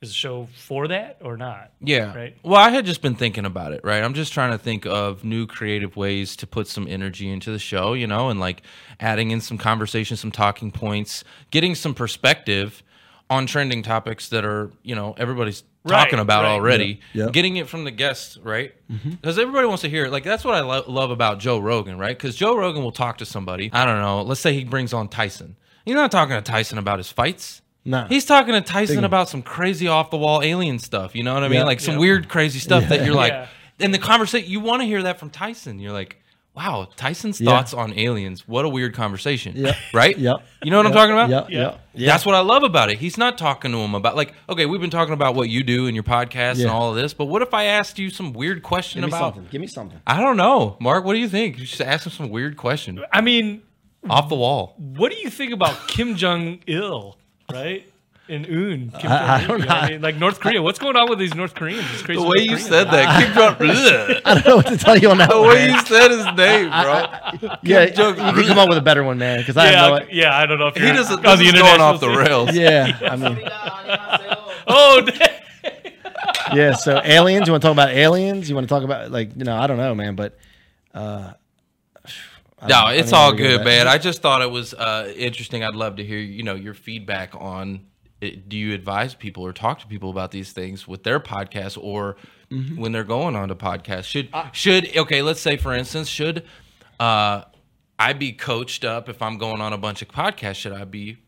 [0.00, 1.72] Is the show for that or not?
[1.80, 2.14] Yeah.
[2.14, 2.36] Right.
[2.44, 4.02] Well, I had just been thinking about it, right?
[4.02, 7.58] I'm just trying to think of new creative ways to put some energy into the
[7.58, 8.62] show, you know, and like
[9.00, 12.84] adding in some conversation, some talking points, getting some perspective
[13.28, 16.50] on trending topics that are, you know, everybody's Right, talking about right.
[16.52, 17.00] already.
[17.12, 17.30] Yeah, yeah.
[17.30, 18.74] Getting it from the guests, right?
[18.90, 19.10] Mm-hmm.
[19.10, 20.12] Because everybody wants to hear it.
[20.12, 22.16] Like, that's what I lo- love about Joe Rogan, right?
[22.16, 23.70] Because Joe Rogan will talk to somebody.
[23.72, 24.22] I don't know.
[24.22, 25.56] Let's say he brings on Tyson.
[25.86, 27.62] You're not talking to Tyson about his fights.
[27.84, 28.06] Nah.
[28.08, 31.14] He's talking to Tyson Big- about some crazy off the wall alien stuff.
[31.14, 31.60] You know what I mean?
[31.60, 31.64] Yeah.
[31.64, 32.00] Like some Yeah.
[32.00, 33.46] weird, crazy stuff that you're like, Yeah.
[33.78, 35.78] in the conversation, you want to hear that from Tyson.
[35.78, 36.20] You're like,
[36.58, 37.50] wow, Tyson's Yeah.
[37.50, 38.48] thoughts on aliens.
[38.48, 39.52] What a weird conversation.
[39.56, 39.76] Yep.
[39.94, 40.18] Right?
[40.18, 40.34] Yeah.
[40.62, 41.30] You know what I'm talking about?
[41.30, 41.58] Yep, Yeah.
[41.60, 42.08] yep, yep.
[42.08, 42.98] That's what I love about it.
[42.98, 45.86] He's not talking to him about like, okay, we've been talking about what you do
[45.86, 48.62] in your podcast and all of this, but what if I asked you some weird
[48.64, 49.34] question Give me about?
[49.34, 49.48] something.
[49.52, 50.00] Give me something.
[50.06, 51.04] I don't know, Mark.
[51.04, 51.58] What do you think?
[51.58, 53.62] You should ask him some weird question I mean,
[54.10, 54.74] off the wall.
[54.78, 57.16] what do you think about Kim Jong Il,
[57.52, 57.88] right?
[58.28, 59.80] In Un, Kim I- I don't you know know.
[59.80, 60.02] I mean?
[60.02, 60.60] like North Korea.
[60.60, 61.90] What's going on with these North Koreans?
[61.92, 62.66] These crazy The way North you Koreans.
[62.68, 64.20] said that, Kim Jong.
[64.26, 65.48] I don't know what to tell you on that The one.
[65.48, 65.70] way man.
[65.74, 67.58] you said his name, bro.
[67.62, 69.38] yeah, Jong- you can come up with a better one, man.
[69.38, 69.96] Because I yeah, have no.
[69.96, 70.36] okay, yeah.
[70.36, 71.24] I don't know if He you're doesn't.
[71.24, 72.54] on This the going off the rails.
[72.54, 73.38] Yeah, I mean,
[74.66, 75.08] Oh,
[76.54, 76.74] yeah.
[76.74, 77.46] So aliens.
[77.46, 78.48] You want to talk about aliens?
[78.48, 79.56] You want to talk about like you know?
[79.56, 80.14] I don't know, man.
[80.16, 80.36] But
[80.94, 81.32] uh,
[82.60, 83.88] I No, it's all where to go good, man.
[83.88, 85.64] I just thought it was uh, interesting.
[85.64, 87.86] I'd love to hear, you know, your feedback on.
[88.20, 92.16] Do you advise people or talk to people about these things with their podcasts or
[92.50, 92.80] Mm-hmm.
[92.80, 94.04] when they're going on to podcasts?
[94.04, 95.20] Should should okay?
[95.20, 96.44] Let's say, for instance, should
[96.98, 97.42] uh,
[97.98, 100.54] I be coached up if I'm going on a bunch of podcasts?
[100.56, 101.18] Should I be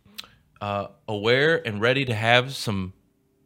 [0.62, 2.94] uh, aware and ready to have some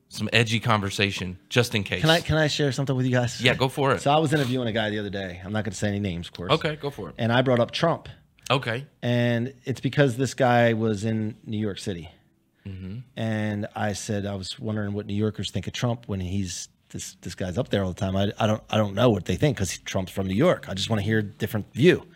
[0.08, 2.00] some edgy conversation just in case?
[2.02, 3.40] Can I can I share something with you guys?
[3.40, 4.00] Yeah, go for it.
[4.02, 5.40] So I was interviewing a guy the other day.
[5.44, 6.52] I'm not going to say any names, of course.
[6.52, 7.16] okay, go for it.
[7.18, 8.08] And I brought up Trump,
[8.52, 8.86] Okay.
[9.02, 12.08] and it's because this guy was in New York City.
[12.66, 12.98] Mm-hmm.
[13.16, 17.16] And I said I was wondering what New Yorkers think of Trump when he's this
[17.20, 18.16] this guy's up there all the time.
[18.16, 20.66] I, I don't I don't know what they think because Trump's from New York.
[20.68, 22.06] I just want to hear a different view.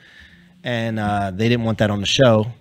[0.65, 2.47] And uh, they didn't want that on the show.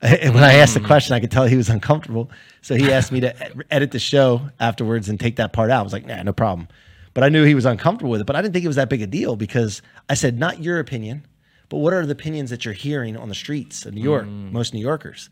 [0.00, 0.82] And when I asked Mm.
[0.82, 2.30] the question, I could tell he was uncomfortable.
[2.62, 3.34] So he asked me to
[3.72, 5.80] edit the show afterwards and take that part out.
[5.80, 6.68] I was like, nah, no problem.
[7.14, 8.24] But I knew he was uncomfortable with it.
[8.28, 10.78] But I didn't think it was that big a deal because I said, not your
[10.78, 11.26] opinion,
[11.68, 14.52] but what are the opinions that you're hearing on the streets of New York, Mm.
[14.52, 15.30] most New Yorkers?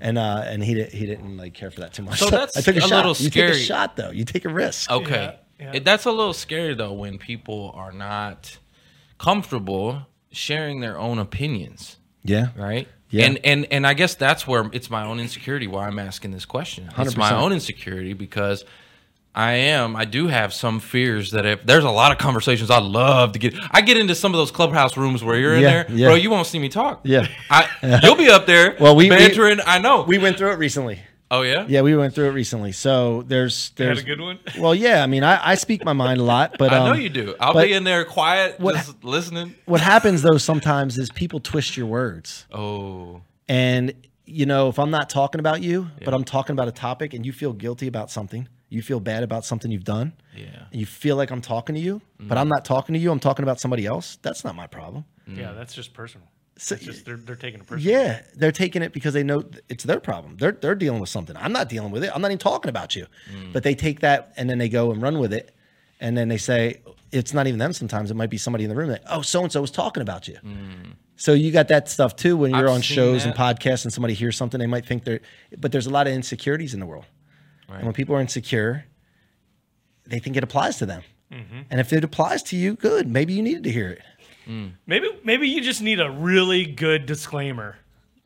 [0.00, 2.20] And uh, and he didn't he didn't like care for that too much.
[2.20, 2.90] So that's I took a, a shot.
[3.06, 3.52] little You scary.
[3.52, 4.10] take a shot though.
[4.10, 4.90] You take a risk.
[4.90, 5.36] Okay.
[5.58, 5.80] Yeah, yeah.
[5.80, 8.58] That's a little scary though when people are not
[9.18, 12.48] comfortable sharing their own opinions, Yeah.
[12.56, 12.86] right?
[13.10, 13.24] Yeah.
[13.26, 16.44] And and and I guess that's where it's my own insecurity why I'm asking this
[16.44, 16.90] question.
[16.98, 17.40] It's my 100%.
[17.40, 18.64] own insecurity because
[19.38, 22.82] I am I do have some fears that if there's a lot of conversations I'd
[22.82, 25.70] love to get I get into some of those clubhouse rooms where you're in Yeah,
[25.70, 26.06] there, yeah.
[26.08, 27.00] bro, you won't see me talk.
[27.04, 27.28] Yeah.
[27.48, 30.02] I you'll be up there Well, we- we- bantering, I know.
[30.02, 30.98] We went through it recently.
[31.30, 31.66] oh yeah?
[31.68, 32.72] Yeah, we went through it recently.
[32.72, 34.38] So there's You had there's a good one.
[34.58, 35.02] well, yeah.
[35.04, 37.36] I mean, I, I speak my mind a lot, but I know um, you do.
[37.38, 39.54] I'll be in there quiet, what- just listening.
[39.66, 43.20] What happens though sometimes is people twist your words, Oh.
[43.48, 43.92] and
[44.26, 47.24] you know if I'm not talking about you, but I'm talking about a topic, and
[47.24, 50.64] you feel guilty about something, you feel bad about something you've done, Yeah.
[50.70, 53.10] and you feel like I'm talking to you, but I'm not talking to you.
[53.10, 54.18] I'm talking about somebody else.
[54.22, 55.04] That's not my problem.
[55.28, 55.38] Mm.
[55.38, 56.26] Yeah, that's just personal.
[56.60, 57.92] So, It's just they're, they're taking it personal.
[57.94, 60.36] yeah, they're taking it because they know it's their problem.
[60.38, 61.36] They're they're dealing with something.
[61.36, 62.10] I'm not dealing with it.
[62.12, 63.06] I'm not even talking about you.
[63.32, 63.52] Mm.
[63.52, 65.54] But they take that and then they go and run with it,
[66.00, 66.80] and then they say
[67.12, 67.72] it's not even them.
[67.72, 70.02] Sometimes it might be somebody in the room that oh so and so was talking
[70.02, 70.36] about you.
[70.44, 70.94] Mm.
[71.14, 73.92] So you got that stuff too when you're I've on seen shows and podcasts and
[73.92, 75.20] somebody hears something they might think they're.
[75.56, 77.06] But there's a lot of insecurities in the world,
[77.68, 78.84] and when people are insecure,
[80.06, 81.02] they think it applies to them.
[81.32, 81.60] Mm-hmm.
[81.70, 83.06] And if it applies to you, good.
[83.08, 84.02] Maybe you needed to hear it.
[84.86, 87.76] Maybe maybe you just need a really good disclaimer.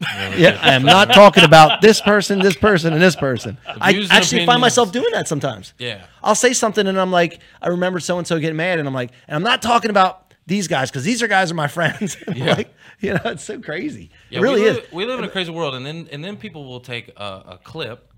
[0.01, 3.59] Yeah, I am not talking about this person, this person, and this person.
[3.67, 5.75] I views and actually find myself doing that sometimes.
[5.79, 6.07] Yeah.
[6.23, 8.95] I'll say something and I'm like, I remember so and so getting mad, and I'm
[8.95, 12.17] like, and I'm not talking about these guys because these are guys are my friends.
[12.35, 12.55] Yeah.
[12.55, 14.11] like, you know, it's so crazy.
[14.31, 14.77] Yeah, it really we is.
[14.77, 17.43] live, We live in a crazy world, and then and then people will take a,
[17.47, 18.12] a clip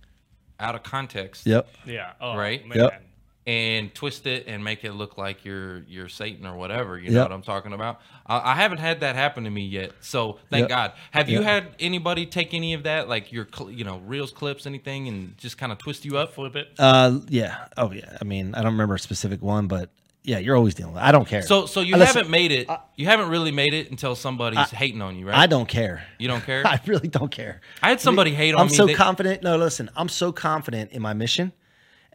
[0.61, 1.69] out of context, Yep.
[1.87, 2.13] Yeah.
[2.21, 2.67] Oh, Right?
[2.67, 2.79] Man.
[2.79, 3.03] Yep.
[3.47, 6.99] and twist it and make it look like you're you're Satan or whatever.
[6.99, 8.01] You know what I'm talking about?
[8.25, 10.69] I, I haven't had that happen to me yet, so thank Yep.
[10.71, 10.93] God.
[11.11, 14.65] Have you had anybody take any of that, like your cl- you know reels, clips,
[14.67, 16.33] anything, and just kind of twist you up?
[16.33, 16.69] Flip it.
[16.79, 17.67] Uh, yeah.
[17.77, 18.17] Oh, yeah.
[18.19, 19.91] I mean, I don't remember a specific one, but
[20.25, 21.03] yeah, you're always dealing with.
[21.03, 21.07] it.
[21.07, 21.43] I don't care.
[21.43, 22.69] So so you listen, haven't made it.
[22.97, 25.37] you haven't really made it until somebody's hating on you, right?
[25.37, 26.03] I don't care.
[26.19, 26.67] You don't care.
[26.67, 27.61] I really don't care.
[27.83, 28.63] I had somebody hate on me.
[28.63, 29.43] I'm so that- confident.
[29.43, 31.53] No, listen, I'm so confident in my mission.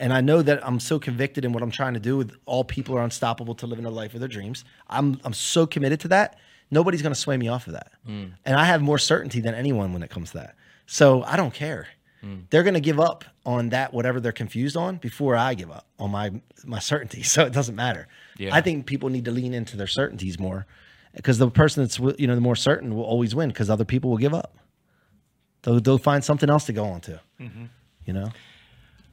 [0.01, 2.64] And I know that I'm so convicted in what I'm trying to do with all
[2.64, 4.64] people are unstoppable to living a life of their dreams.
[4.89, 6.38] I'm I'm so committed to that.
[6.72, 7.91] Nobody's gonna sway me off of that.
[8.07, 8.32] Mm.
[8.45, 10.55] And I have more certainty than anyone when it comes to that.
[10.88, 11.88] So I don't care.
[12.24, 12.45] Mm.
[12.49, 16.11] They're gonna give up on that whatever they're confused on before I give up on
[16.11, 16.31] my
[16.65, 17.23] my certainty.
[17.29, 18.07] So it doesn't matter.
[18.37, 18.55] Yeah.
[18.55, 20.67] I think people need to lean into their certainties more
[21.15, 24.11] because the person that's you know the more certain will always win because other people
[24.11, 24.55] will give up.
[25.63, 27.19] They'll, they'll find something else to go on to.
[27.39, 27.65] Mm-hmm.
[28.05, 28.29] You know?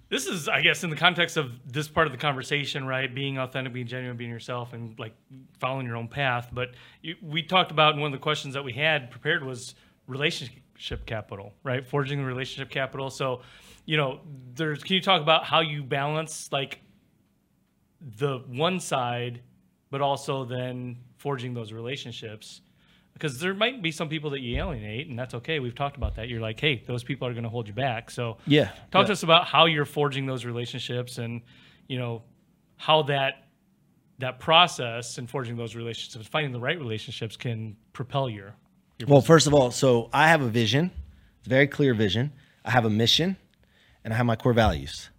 [0.08, 3.12] This is, I guess, in the context of this part of the conversation, right?
[3.12, 5.14] Being authentic, being genuine, being yourself, and like
[5.58, 6.50] following your own path.
[6.52, 6.70] But
[7.02, 9.74] you, we talked about and one of the questions that we had prepared was
[10.06, 11.84] relationship capital, right?
[11.84, 13.10] Forging the relationship capital.
[13.10, 13.40] So,
[13.86, 14.20] you know,
[14.54, 14.82] there's.
[14.82, 16.80] Can you talk about how you balance like
[18.18, 19.40] the one side,
[19.90, 22.60] but also then forging those relationships?
[23.14, 25.58] Because there might be some people that you alienate, and that's okay.
[25.58, 26.28] We've talked about that.
[26.28, 28.10] You're like, hey, those people are going to hold you back.
[28.10, 28.66] So Yeah.
[28.90, 29.06] Talk Yeah.
[29.06, 31.40] to us about how you're forging those relationships and
[31.88, 32.22] you know
[32.76, 33.44] how that
[34.18, 38.54] that process and forging those relationships, finding the right relationships can propel your
[38.98, 40.90] your Well, first of all, so I have a vision,
[41.38, 42.32] it's a very clear vision.
[42.64, 43.36] I have a mission,
[44.06, 45.10] and I have my core values.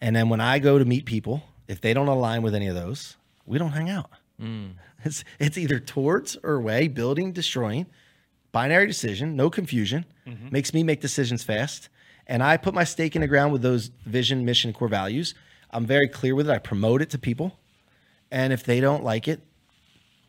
[0.00, 2.76] And then when I go to meet people, if they don't align with any of
[2.76, 3.16] those,
[3.46, 4.10] we don't hang out.
[4.40, 4.74] Mm.
[5.04, 7.86] It's it's either towards or away, building, destroying,
[8.52, 10.50] binary decision, no confusion, mm-hmm.
[10.52, 11.88] makes me make decisions fast.
[12.28, 15.34] And I put my stake in the ground with those vision, mission, core values.
[15.72, 16.52] I'm very clear with it.
[16.52, 17.58] I promote it to people.
[18.30, 19.40] And if they don't like it,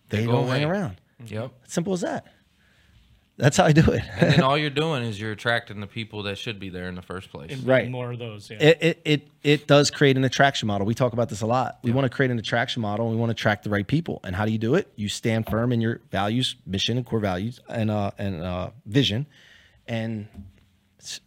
[0.09, 0.99] they, go don't hang around.
[1.27, 1.51] Yep.
[1.67, 2.25] Simple as that.
[3.35, 4.03] That's how I do it.
[4.19, 6.93] And then all you're doing is you're attracting the people that should be there in
[6.93, 7.51] the first place.
[7.51, 7.89] and right.
[7.89, 8.49] more of those.
[8.51, 8.57] Yeah.
[8.61, 10.85] it, it it it does create an attraction model.
[10.85, 11.79] We talk about this a lot.
[11.83, 14.19] We want to create an attraction model and we want to attract the right people.
[14.23, 14.87] And how do you do it?
[14.95, 19.25] You stand firm in your values, mission, and core values and uh and uh vision.
[19.87, 20.27] And
[20.99, 21.19] it's-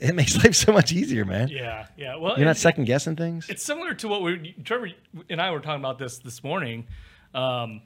[0.00, 1.48] it makes life so much easier, man.
[1.48, 2.14] yeah, yeah.
[2.16, 3.48] Well, You're not it- second guessing things.
[3.48, 4.90] it's similar to what we Trevor
[5.30, 6.86] and I were talking about this this morning,
[7.34, 7.80] um,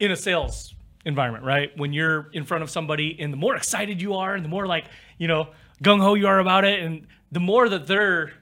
[0.00, 0.74] in a sales
[1.04, 1.76] environment, right?
[1.76, 4.66] When you're in front of somebody, and the more excited you are, and the more
[4.66, 4.86] like
[5.18, 5.48] you know
[5.82, 8.32] gung ho you are about it, and the more that they're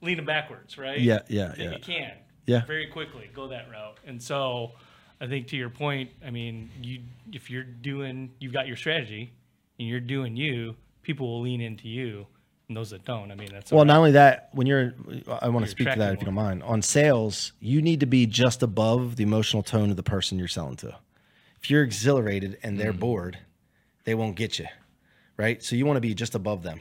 [0.00, 1.00] leaning backwards, right?
[1.00, 1.76] Yeah, yeah, Then yeah.
[1.76, 2.12] you can,
[2.46, 2.64] Yeah.
[2.66, 3.98] very quickly go that route.
[4.06, 4.72] And so,
[5.20, 7.00] I think to your point, I mean, you
[7.32, 9.32] if you're doing, you've got your strategy,
[9.78, 12.26] and you're doing you, people will lean into you.
[12.68, 14.92] And those that don't, I mean, that's Well, not only that, when you're,
[15.40, 16.62] I want to speak to that if you don't mind.
[16.64, 20.48] On sales, you need to be just above the emotional tone of the person you're
[20.48, 20.94] selling to.
[21.62, 23.00] If you're exhilarated and they're mm.
[23.00, 23.38] bored,
[24.04, 24.66] they won't get you,
[25.36, 25.62] right?
[25.62, 26.80] So you want to be just above them.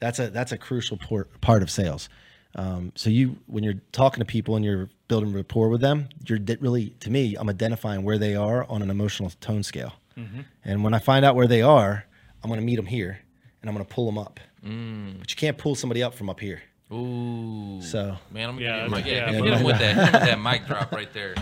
[0.00, 2.08] That's a that's a crucial por- part of sales.
[2.54, 6.38] Um, so you, when you're talking to people and you're building rapport with them, you're
[6.60, 9.94] really, to me, I'm identifying where they are on an emotional tone scale.
[10.16, 10.40] Mm-hmm.
[10.64, 12.04] And when I find out where they are,
[12.42, 13.20] I'm going to meet them here
[13.60, 14.38] and I'm going to pull them up.
[14.64, 15.18] Mm.
[15.18, 16.60] But you can't pull somebody up from up here.
[16.92, 17.80] Ooh.
[17.80, 20.22] So Man, I'm Yeah, gonna that's- yeah, yeah, hit, but- him with that, hit with
[20.22, 21.34] that mic drop right there.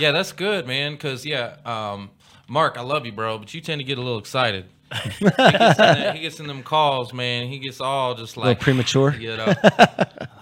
[0.00, 0.96] Yeah, that's good, man.
[0.96, 2.10] Cause yeah, um,
[2.48, 4.64] Mark, I love you, bro, but you tend to get a little excited.
[5.02, 7.46] he, gets in that- he gets in them calls, man.
[7.46, 9.14] He gets all just a little like premature.
[9.14, 9.46] you know,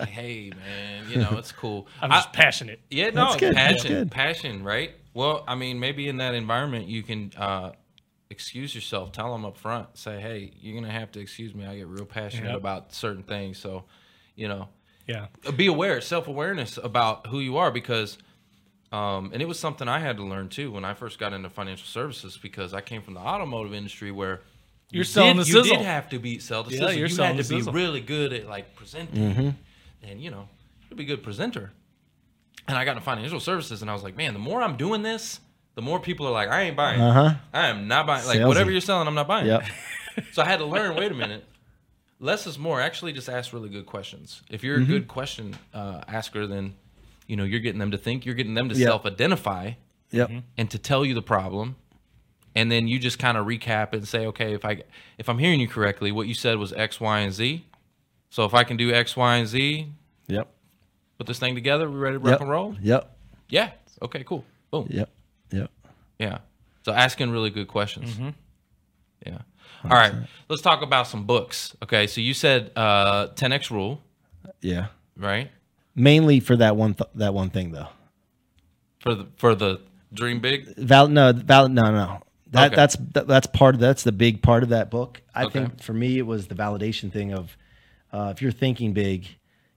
[0.00, 1.86] like, hey, man, you know, it's cool.
[2.00, 2.80] I'm I- just passionate.
[2.90, 4.11] yeah, no, That's good, that's passion, good.
[4.11, 4.92] passion, right?
[5.12, 7.72] Well, I mean, maybe in that environment, you can uh,
[8.30, 9.12] excuse yourself.
[9.12, 9.98] Tell them up front.
[9.98, 11.66] Say, hey, you're gonna have to excuse me.
[11.66, 12.56] I get real passionate Yep.
[12.56, 13.59] about certain things.
[13.59, 13.84] So,
[14.36, 14.68] you know,
[15.06, 15.26] Yeah.
[15.56, 18.16] be aware, self awareness about who you are because,
[18.93, 21.51] um, and it was something I had to learn too when I first got into
[21.51, 24.41] financial services because I came from the automotive industry where
[24.91, 26.93] You're you selling did, the you did have to be sell the Yeah, sizzle.
[26.95, 27.72] you're you selling had to be sizzle.
[27.72, 29.55] really good at like presenting,
[30.03, 30.49] and you know,
[30.89, 31.72] to be a good presenter.
[32.66, 35.03] And I got into financial services, and I was like, man, the more I'm doing
[35.03, 35.41] this,
[35.74, 37.01] the more people are like, I ain't buying.
[37.01, 37.34] Uh huh.
[37.53, 38.26] I am not buying.
[38.26, 38.47] Like Salesy.
[38.49, 39.47] whatever you're selling, I'm not buying.
[39.47, 39.62] Yep.
[40.32, 40.97] So I had to learn.
[40.97, 41.45] Wait a minute.
[42.18, 42.80] less is more.
[42.80, 44.43] Actually, just ask really good questions.
[44.51, 46.74] If you're a good question uh, asker, then
[47.29, 48.26] you know you're getting them to think.
[48.26, 48.87] You're getting them to Yeah.
[48.89, 49.72] self-identify
[50.11, 50.31] Yep.
[50.57, 51.76] and to tell you the problem,
[52.57, 54.83] and then you just kind of recap and say, okay, if I
[55.18, 57.64] if I'm hearing you correctly, what you said was X, Y, and Z.
[58.31, 59.87] So if I can do X, Y, and Z,
[60.26, 60.49] Yep.
[61.18, 62.41] put this thing together, we ready to rock Yep.
[62.41, 62.76] and roll?
[62.83, 63.16] Yep.
[63.49, 63.70] Yeah.
[64.03, 64.24] Okay.
[64.24, 64.45] Cool.
[64.70, 64.87] Boom.
[64.91, 65.09] Yep.
[65.53, 65.70] Yep.
[66.18, 66.39] Yeah.
[66.85, 68.18] So asking really good questions.
[69.26, 69.39] Yeah.
[69.85, 70.12] All right.
[70.49, 71.74] Let's talk about some books.
[71.83, 72.07] Okay.
[72.07, 74.01] So you said uh, 10x rule,
[74.61, 74.89] Yeah.
[75.16, 75.51] right?
[75.99, 77.88] Mainly for that one th- that one thing though.
[79.01, 79.80] For the for the
[80.12, 80.74] dream big.
[80.76, 82.20] Val no val no no.
[82.53, 82.76] That Okay.
[82.76, 85.20] that's that, that's part of that's the big part of that book.
[85.34, 85.61] I Okay.
[85.61, 87.57] think for me it was the validation thing of
[88.12, 89.26] uh, if you're thinking big,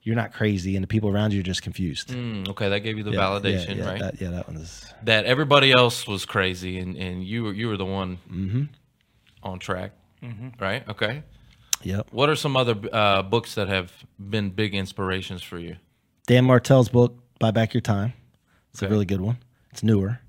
[0.03, 2.09] you're not crazy, and the people around you are just confused.
[2.09, 3.99] Mm, okay, that gave you the Yeah, validation, yeah, yeah, right?
[3.99, 4.93] That, That, yeah, that one is.
[5.05, 8.63] everybody else was crazy, and, and you were you were the one Mm-hmm.
[9.43, 9.91] on track,
[10.59, 10.87] right?
[10.87, 11.23] Okay.
[11.83, 12.07] Yep.
[12.11, 15.75] What are some other uh, books that have been big inspirations for you?
[16.27, 18.13] Dan Martell's book, Buy Back Your Time.
[18.71, 18.87] It's Okay.
[18.87, 19.37] a really good one.
[19.71, 20.19] It's newer.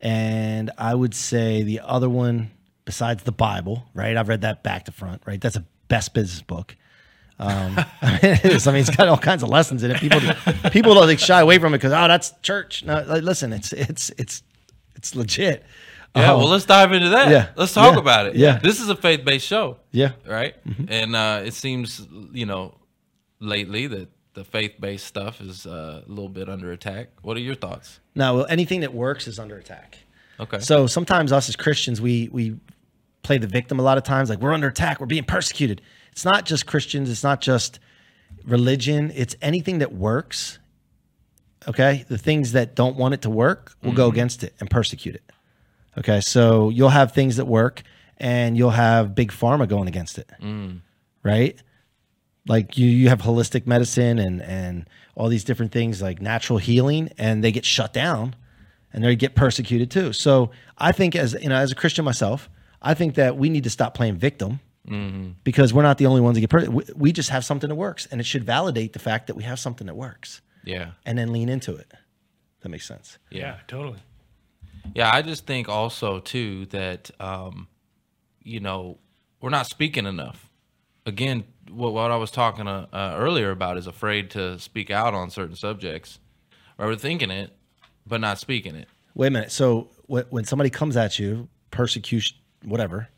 [0.00, 2.50] And I would say the other one,
[2.84, 4.16] besides the Bible, right?
[4.16, 5.40] I've read that back to front, right?
[5.40, 6.76] That's a best business book.
[7.38, 8.66] Um, it is.
[8.66, 9.98] I mean, it's got all kinds of lessons in it.
[9.98, 10.20] People,
[10.70, 12.84] people don't like shy away from it because oh, that's church.
[12.84, 14.42] No, like, listen, it's it's it's
[14.96, 15.64] it's legit.
[16.14, 17.30] Yeah, Um, well, let's dive into that.
[17.30, 18.36] yeah, let's talk yeah, about it.
[18.36, 18.58] yeah.
[18.58, 20.54] this is a faith-based show, yeah, right?
[20.88, 22.74] And uh, it seems, you know,
[23.40, 27.08] lately that the faith-based stuff is uh, a little bit under attack.
[27.22, 28.00] What are your thoughts?
[28.14, 29.98] no, well, anything that works is under attack.
[30.40, 30.58] Okay.
[30.58, 32.56] So sometimes us as Christians, we we
[33.22, 34.28] play the victim a lot of times.
[34.30, 35.80] Like we're under attack, we're being persecuted.
[36.10, 37.10] It's not just Christians.
[37.10, 37.78] It's not just
[38.44, 39.12] religion.
[39.14, 40.58] It's anything that works.
[41.68, 45.14] Okay, the things that don't want it to work will go against it and persecute
[45.14, 45.22] it.
[45.96, 47.82] Okay, so you'll have things that work,
[48.18, 50.28] and you'll have big pharma going against it.
[51.22, 51.62] Right?
[52.46, 57.10] Like you, you have holistic medicine and and all these different things like natural healing,
[57.18, 58.34] and they get shut down
[58.92, 60.12] and they get persecuted too.
[60.12, 63.64] So I think as you know, as a Christian myself, I think that we need
[63.64, 64.60] to stop playing victim
[65.44, 67.76] because we're not the only ones that get per- we, we just have something that
[67.76, 71.16] works, and it should validate the fact that we have something that works, yeah, and
[71.16, 71.92] then lean into it.
[72.62, 73.18] That makes sense.
[73.30, 74.00] Yeah, totally.
[74.94, 75.10] yeah.
[75.14, 77.68] I just think also too that um,
[78.42, 78.98] you know
[79.40, 80.48] we're not speaking enough.
[81.06, 85.14] Again, what, what I was talking uh, uh, earlier about is afraid to speak out
[85.14, 86.18] on certain subjects.
[86.78, 87.52] Or thinking it,
[88.06, 88.88] but not speaking it.
[89.14, 89.52] Wait a minute.
[89.52, 93.08] So wh- when somebody comes at you, persecution, whatever,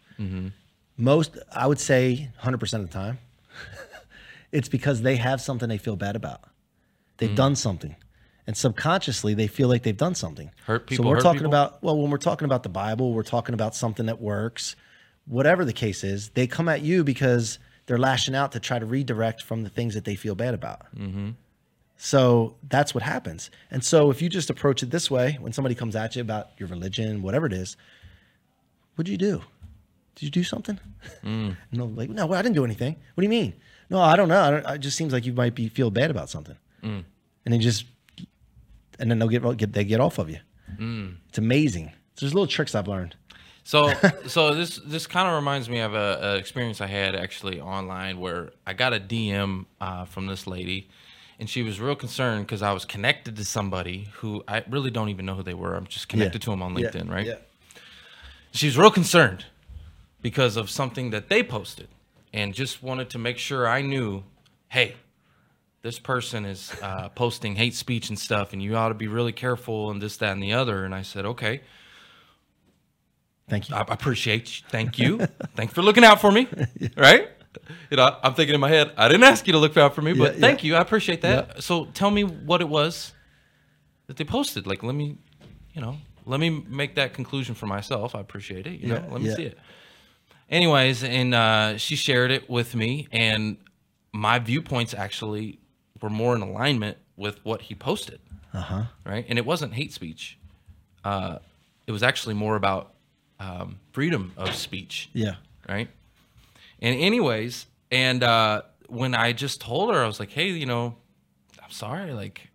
[0.99, 3.19] most I would say 100 percent of the time,
[4.53, 6.43] it's because they have something they feel bad about.
[7.17, 7.95] They've done something,
[8.47, 10.51] and subconsciously they feel like they've done something.
[10.67, 11.53] Hurt people So we're talking people?
[11.53, 14.77] about well, when we're talking about the Bible, we're talking about something that works.
[15.27, 18.87] Whatever the case is, they come at you because they're lashing out to try to
[18.87, 20.82] redirect from the things that they feel bad about.
[20.97, 21.30] Mm-hmm.
[21.97, 23.51] So that's what happens.
[23.70, 26.51] And so if you just approach it this way, when somebody comes at you about
[26.59, 27.76] your religion, whatever it is,
[28.97, 29.43] what'd you do?
[30.14, 30.78] Did you do something?
[31.24, 31.57] Mm.
[31.72, 32.97] no, like no, I didn't do anything.
[33.14, 33.55] What do you mean?
[33.91, 34.41] No, I don't know.
[34.41, 37.05] I don't, it just seems like you might be feel bad about something, mm.
[37.45, 37.85] and then just,
[38.99, 40.39] and then they'll get, get they get off of you.
[40.76, 41.16] Mm.
[41.28, 41.93] It's amazing.
[42.18, 43.16] There's little tricks I've learned.
[43.65, 43.93] So,
[44.27, 48.21] so this this kind of reminds me of a, a experience I had actually online
[48.21, 50.89] where I got a DM uh, from this lady,
[51.41, 55.09] and she was real concerned because I was connected to somebody who I really don't
[55.09, 55.75] even know who they were.
[55.75, 57.27] I'm just connected to them on Yeah, LinkedIn, right?
[57.27, 57.35] Yeah.
[58.53, 59.47] She was real concerned
[60.23, 61.89] because of something that they posted,
[62.33, 64.23] and just wanted to make sure I knew,
[64.69, 64.95] hey,
[65.83, 69.33] this person is uh, posting hate speech and stuff, and you ought to be really
[69.33, 70.85] careful and this, that, and the other.
[70.85, 71.62] And I said, okay.
[73.49, 73.77] Thank you.
[73.77, 74.65] I appreciate you.
[74.71, 75.19] Thank you.
[75.55, 76.49] Thanks for looking out for me.
[76.97, 77.29] Right?
[77.91, 80.03] You know, I'm thinking in my head, I didn't ask you to look out for
[80.03, 80.75] me, but Yeah, thank you.
[80.75, 81.63] I appreciate that.
[81.63, 83.13] So tell me what it was
[84.09, 84.67] that they posted.
[84.67, 85.19] Like, let me,
[85.73, 88.15] you know, let me make that conclusion for myself.
[88.17, 88.81] I appreciate it.
[88.81, 89.37] You know, Yeah, let me yeah.
[89.37, 89.59] see it.
[90.51, 93.57] Anyways, and uh, she shared it with me, and
[94.13, 95.59] my viewpoints actually
[96.03, 98.19] were more in alignment with what he posted.
[98.53, 98.83] Uh huh.
[99.07, 99.25] Right?
[99.29, 100.39] And it wasn't hate speech.
[101.05, 101.39] Uh,
[101.87, 102.94] it was actually more about
[103.41, 105.35] um, freedom of speech Yeah.
[105.68, 105.89] right?
[106.80, 110.97] And anyways, and uh, when I just told her, I was like, "Hey, you know,
[111.62, 112.49] I'm sorry, like,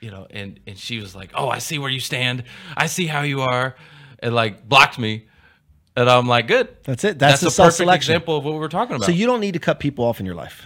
[0.00, 2.44] you know," and and she was like, "Oh, I see where you stand.
[2.76, 3.76] I see how you are,"
[4.20, 5.26] and like blocked me,
[5.96, 6.68] and I'm like, "Good.
[6.84, 7.18] That's it.
[7.18, 8.12] That's, That's the a perfect self-selection.
[8.14, 10.20] example of what we were talking about." So you don't need to cut people off
[10.20, 10.64] in your life.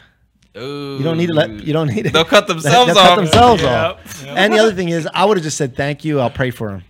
[0.56, 0.96] Ooh.
[0.98, 1.50] You don't need to let.
[1.50, 2.10] You don't need to.
[2.10, 3.08] They'll cut themselves they'll off.
[3.10, 4.22] Cut themselves Yep, off.
[4.24, 4.36] yep.
[4.36, 6.20] And the other thing is, I would have just said thank you.
[6.20, 6.82] I'll pray for him.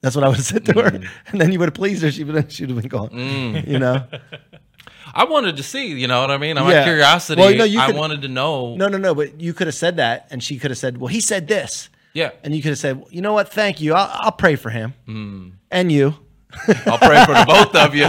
[0.00, 1.08] That's what I would have said to her, Mm.
[1.28, 2.10] and then you would have pleased her.
[2.12, 2.52] She would have.
[2.52, 3.64] She would have been gone.
[3.66, 4.04] You know.
[5.14, 5.88] I wanted to see.
[5.98, 6.56] You know what I mean?
[6.58, 6.84] I'm Yeah.
[6.84, 7.40] curiosity.
[7.40, 8.76] Well, you know, you I wanted to know.
[8.76, 9.14] No, no, no.
[9.14, 11.88] But you could have said that, and she could have said, "Well, he said this,"
[12.12, 13.48] Yeah, and you could have said, well, "You know what?
[13.52, 13.94] Thank you.
[13.94, 15.48] I'll, I'll pray for him Hmm.
[15.70, 16.14] and you."
[16.86, 18.08] I'll pray for the both of you.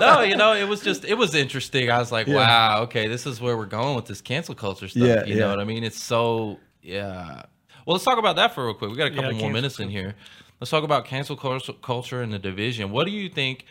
[0.00, 1.90] no, you know, it was just it was interesting.
[1.90, 2.34] I was like, Yeah.
[2.36, 5.02] wow, okay, this is where we're going with this cancel culture stuff.
[5.02, 5.40] Yeah, you yeah.
[5.40, 5.84] know what I mean?
[5.84, 7.42] It's so yeah.
[7.86, 8.90] Well, let's talk about that for real quick.
[8.90, 10.14] We got a couple more minutes in here.
[10.62, 12.92] Let's talk about cancel culture, and the division.
[12.92, 13.64] What do you think?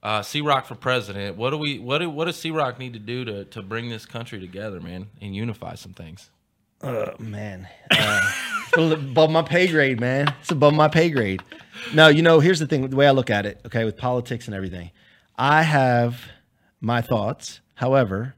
[0.00, 1.36] Uh, C-Roc for president.
[1.36, 1.80] What do we?
[1.80, 5.08] What do, what does C-Roc need to do to to bring this country together, man,
[5.20, 6.30] and unify some things?
[6.84, 8.32] Oh man, uh,
[8.78, 10.32] above my pay grade, man.
[10.40, 11.42] It's above my pay grade.
[11.94, 14.46] No, you know, here's the thing: the way I look at it, okay, with politics
[14.46, 14.92] and everything,
[15.36, 16.28] I have
[16.80, 17.60] my thoughts.
[17.74, 18.36] However,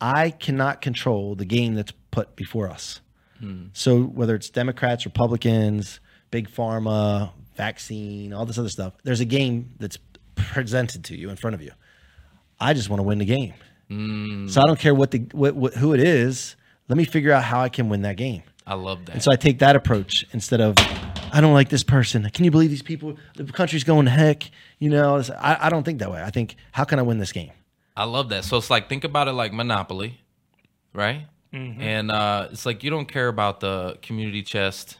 [0.00, 3.00] I cannot control the game that's put before us.
[3.72, 6.00] So whether it's Democrats, Republicans,
[6.30, 9.98] big pharma, vaccine, all this other stuff, there's a game that's
[10.34, 11.72] presented to you in front of you.
[12.58, 13.54] I just want to win the game.
[14.48, 16.54] So I don't care what the what, what who it is.
[16.88, 18.42] Let me figure out how I can win that game.
[18.66, 19.14] I love that.
[19.14, 20.76] And so I take that approach instead of
[21.32, 22.28] I don't like this person.
[22.30, 23.16] Can you believe these people?
[23.34, 24.48] The country's going to heck.
[24.78, 26.22] You know, I, I don't think that way.
[26.22, 27.50] I think how can I win this game?
[27.96, 28.44] I love that.
[28.44, 30.20] So it's like think about it like Monopoly,
[30.92, 31.26] right?
[31.52, 31.80] Mm-hmm.
[31.80, 34.98] And uh, it's like you don't care about the community chest,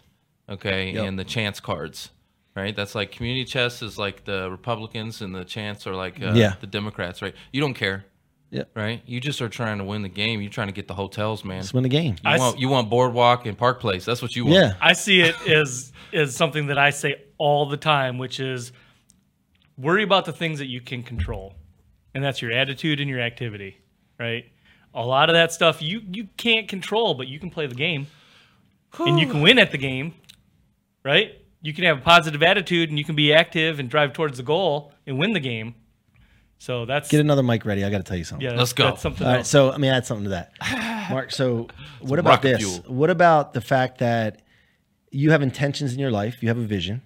[0.51, 1.05] okay, Yep.
[1.07, 2.11] and the chance cards,
[2.57, 2.75] right?
[2.75, 6.55] That's like community chest is like the Republicans and the chance are like uh, Yeah.
[6.61, 7.35] the Democrats, right?
[7.53, 8.05] You don't care,
[8.51, 9.03] Yeah, right?
[9.07, 10.41] You just are trying to win the game.
[10.41, 11.59] You're trying to get the hotels, man.
[11.59, 12.15] let's win the game.
[12.25, 14.05] You I s- want you want Boardwalk and Park Place.
[14.05, 14.57] That's what you want.
[14.57, 18.73] Yeah, I see it as as something that I say all the time, which is
[19.79, 21.55] worry about the things that you can control,
[22.15, 23.79] and that's your attitude and your activity,
[24.19, 24.45] right?
[24.93, 28.09] A lot of that stuff you you can't control, but you can play the game,
[28.99, 30.15] and you can win at the game,
[31.05, 31.33] right?
[31.63, 34.43] You can have a positive attitude and you can be active and drive towards the
[34.43, 35.75] goal and win the game.
[36.59, 37.85] So that's get another mic ready.
[37.85, 38.47] I got to tell you something.
[38.47, 38.55] yeah.
[38.57, 38.85] Let's go.
[38.85, 39.49] That's something All right, else.
[39.49, 40.53] so let me add something to that,
[41.11, 41.31] Mark.
[41.33, 41.69] So
[42.01, 42.59] what about this?
[42.59, 42.85] fuel.
[42.87, 44.43] What about the fact that
[45.11, 46.43] you have intentions in your life?
[46.43, 47.01] You have a vision.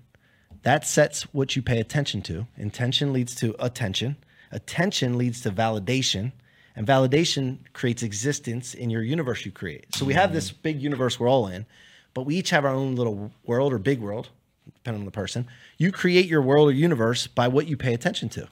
[0.63, 2.47] That sets what you pay attention to.
[2.57, 4.17] Intention leads to attention.
[4.51, 6.33] Attention leads to validation,
[6.75, 9.95] and validation creates existence in your universe you create.
[9.95, 11.67] So we have this big universe we're all in,
[12.15, 14.29] but we each have our own little world or big world,
[14.75, 15.47] depending on the person.
[15.79, 18.49] You create your world or universe by what you pay attention to.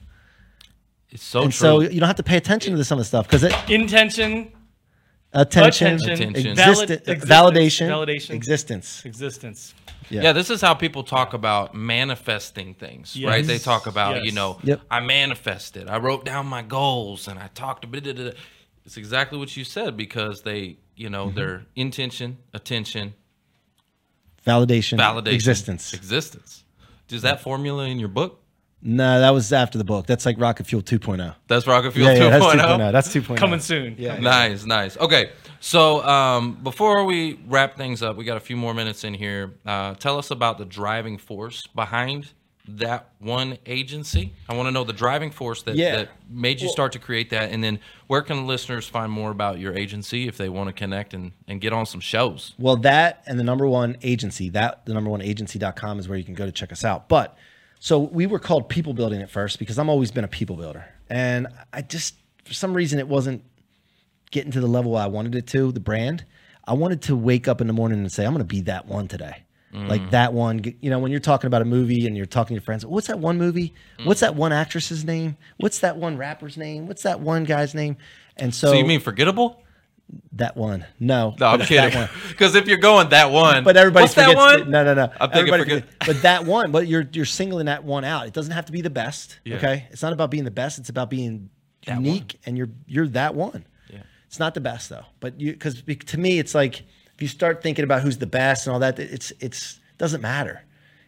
[1.09, 1.59] It's so and true.
[1.59, 4.51] so you don't have to pay attention to some of the stuff because it Intention,
[5.33, 6.55] attention, attention, Attention.
[6.55, 9.05] valid- existence, validation, validation, existence.
[9.05, 9.73] existence.
[10.09, 10.33] Yeah.
[10.33, 13.45] this is how people talk about manifesting things, right?
[13.45, 14.81] They talk about, you know, Yep.
[14.91, 18.35] I manifested, I wrote down my goals, and I talked about it.
[18.85, 21.35] It's exactly what you said because they, you know, Mm-hmm.
[21.37, 23.13] their intention, attention,
[24.45, 25.93] Validation, validation, existence.
[25.93, 26.63] existence.
[27.09, 28.39] Is that formula in your book?
[28.85, 30.07] No, that was after the book.
[30.07, 31.33] That's like Rocket Fuel 2.0.
[31.47, 32.59] That's Rocket Fuel Yeah, yeah, that's 2.0.
[32.59, 32.91] 2.0.
[32.91, 33.37] That's 2.0.
[33.37, 33.95] Coming soon.
[33.97, 34.19] Yeah.
[34.19, 34.97] Nice, nice.
[34.97, 35.31] Okay,
[35.61, 39.53] so um, before we wrap things up, we got a few more minutes in here.
[39.65, 42.33] Uh, tell us about the driving force behind
[42.67, 44.33] that one agency.
[44.47, 45.97] I want to know the driving force that, Yeah.
[45.97, 49.31] that made you Well- start to create that, and then where can listeners find more
[49.31, 52.53] about your agency if they want to connect and, and get on some shows?
[52.57, 56.23] Well, that and the number one agency, that the number one agency.com is where you
[56.23, 57.09] can go to check us out.
[57.09, 57.37] But
[57.79, 60.85] so we were called people building at first because I'm always been a people builder.
[61.09, 63.43] And I just, for some reason, it wasn't
[64.31, 66.23] getting to the level I wanted it to, the brand.
[66.65, 68.87] I wanted to wake up in the morning and say, I'm going to be that
[68.87, 69.43] one today.
[69.73, 72.53] Like that one, you know, when you're talking about a movie and you're talking to
[72.53, 73.73] your friends, what's that one movie?
[73.97, 74.05] Mm.
[74.05, 75.35] What's that one actress's name?
[75.57, 76.85] What's that one rapper's name?
[76.87, 77.97] What's that one guy's name?
[78.37, 79.59] And so, So, you mean forgettable?
[80.33, 80.85] that one?
[80.99, 82.07] No, No, I'm kidding.
[82.29, 84.61] Because if you're going that one, But everybody what's that forgets.
[84.61, 84.69] one?
[84.69, 85.03] no, no, no.
[85.19, 88.27] I'm thinking Everybody forget- forget- But that one, but you're you're singling that one out.
[88.27, 89.39] It doesn't have to be the best.
[89.43, 89.55] Yeah.
[89.57, 90.77] Okay, it's not about being the best.
[90.77, 91.49] It's about being
[91.87, 93.65] That unique, and you're you're that one.
[93.89, 94.01] Yeah.
[94.27, 96.83] It's not the best though, but you because to me it's like
[97.23, 100.63] you start thinking about who's the best and all that, it's it's doesn't matter.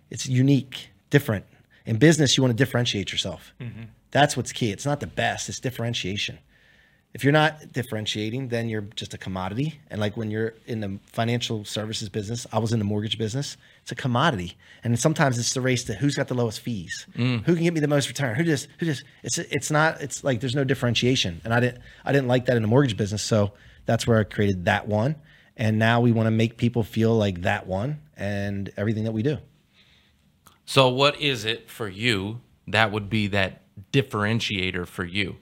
[0.10, 1.46] It's unique, different.
[1.86, 3.54] In business, you want to differentiate yourself.
[3.60, 3.84] Mm-hmm.
[4.12, 4.72] That's what's key.
[4.72, 5.50] It's not the best.
[5.50, 6.40] It's differentiation
[7.16, 9.80] if you're not differentiating, then you're just a commodity.
[9.90, 13.56] And like when you're in the financial services business, I was in the mortgage business.
[13.84, 17.42] It's a commodity, and sometimes it's the race to who's got the lowest fees, mm.
[17.46, 19.06] who can get me the most return, who just who just.
[19.24, 20.02] It's it's not.
[20.02, 22.98] It's like there's no differentiation, and I didn't I didn't like that in the mortgage
[22.98, 23.22] business.
[23.22, 23.54] So
[23.86, 25.16] that's where I created that one,
[25.58, 29.24] and now we want to make people feel like that one, and everything that we
[29.24, 29.38] do.
[30.66, 35.36] So, what is it for you that would be that differentiator for you?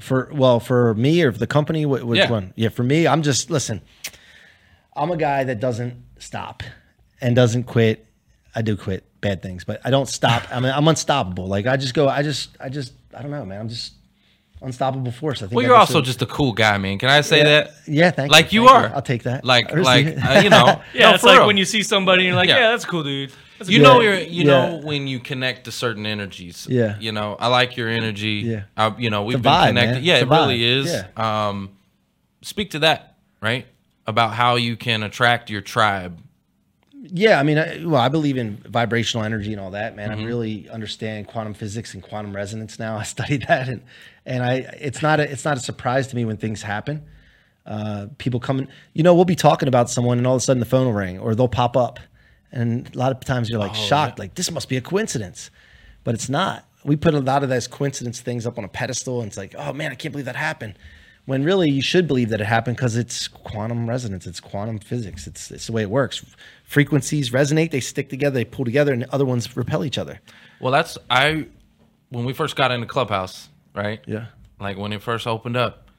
[0.00, 2.30] For well, for me or for the company, which Yeah.
[2.30, 2.52] one?
[2.56, 3.82] Yeah, for me, I'm just listen.
[4.96, 6.62] I'm a guy that doesn't stop
[7.20, 8.06] and doesn't quit.
[8.54, 10.44] I do quit bad things, but I don't stop.
[10.50, 11.46] I mean, I'm unstoppable.
[11.46, 12.08] Like I just go.
[12.08, 13.60] I just, I just, I don't know, man.
[13.60, 13.92] I'm just,
[14.62, 15.38] unstoppable force.
[15.42, 15.52] I think.
[15.52, 16.98] Well, I've you're also also- just a cool guy, man.
[16.98, 17.70] Can I say yeah, that?
[17.86, 18.32] Yeah, thank you.
[18.32, 18.94] Like you Thank are.
[18.96, 19.44] I'll take that.
[19.44, 20.80] Like, like uh, you know.
[20.94, 21.46] Yeah, no, it's like real.
[21.46, 22.58] when you see somebody and you're like, Yeah.
[22.58, 23.32] yeah, that's cool, dude.
[23.58, 24.68] That's You know, you're, you Yeah.
[24.70, 26.66] know, when you connect to certain energies.
[26.68, 26.96] Yeah.
[26.98, 28.42] You know, I like your energy.
[28.44, 28.62] Yeah.
[28.76, 29.92] I, you know, we've a been vibe, connected.
[29.94, 30.04] man.
[30.04, 30.84] Yeah, It's it a really vibe.
[30.84, 31.04] is.
[31.16, 31.70] Um,
[32.42, 33.66] speak to that, right?
[34.06, 36.18] About how you can attract your tribe.
[37.04, 40.10] Yeah, I mean, I, well, I believe in vibrational energy and all that, man.
[40.10, 40.20] Mm-hmm.
[40.20, 42.96] I really understand quantum physics and quantum resonance now.
[42.98, 43.82] I studied that, and
[44.24, 47.04] and I it's not a, it's not a surprise to me when things happen.
[47.66, 50.44] Uh, people come, in, you know, we'll be talking about someone, and all of a
[50.44, 51.98] sudden the phone will ring, or they'll pop up,
[52.52, 55.50] and a lot of times you're Oh, like shocked, like this must be a coincidence,
[56.04, 56.66] but it's not.
[56.84, 59.54] We put a lot of those coincidence things up on a pedestal, and it's like,
[59.58, 60.74] oh man, I can't believe that happened.
[61.24, 65.26] When really you should believe that it happened because it's quantum resonance, it's quantum physics,
[65.26, 66.24] it's it's the way it works.
[66.64, 70.20] Frequencies resonate, they stick together, they pull together, and other ones repel each other.
[70.60, 71.46] Well, that's I.
[72.08, 74.00] When we first got into Clubhouse, right?
[74.06, 74.26] Yeah.
[74.60, 75.90] Like when it first opened up,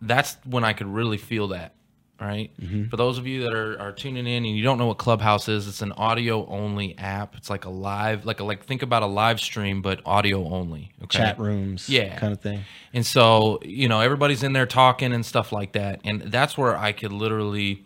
[0.00, 1.74] that's when I could really feel that.
[2.18, 2.50] Right.
[2.58, 2.88] Mm-hmm.
[2.88, 5.50] For those of you that are, are tuning in and you don't know what Clubhouse
[5.50, 7.36] is, it's an audio only app.
[7.36, 10.92] It's like a live, like a, like think about a live stream, but audio only.
[11.04, 11.18] Okay.
[11.18, 12.18] Chat rooms, Yeah.
[12.18, 12.60] kind of thing.
[12.94, 16.00] And so, you know, everybody's in there talking and stuff like that.
[16.04, 17.84] And that's where I could literally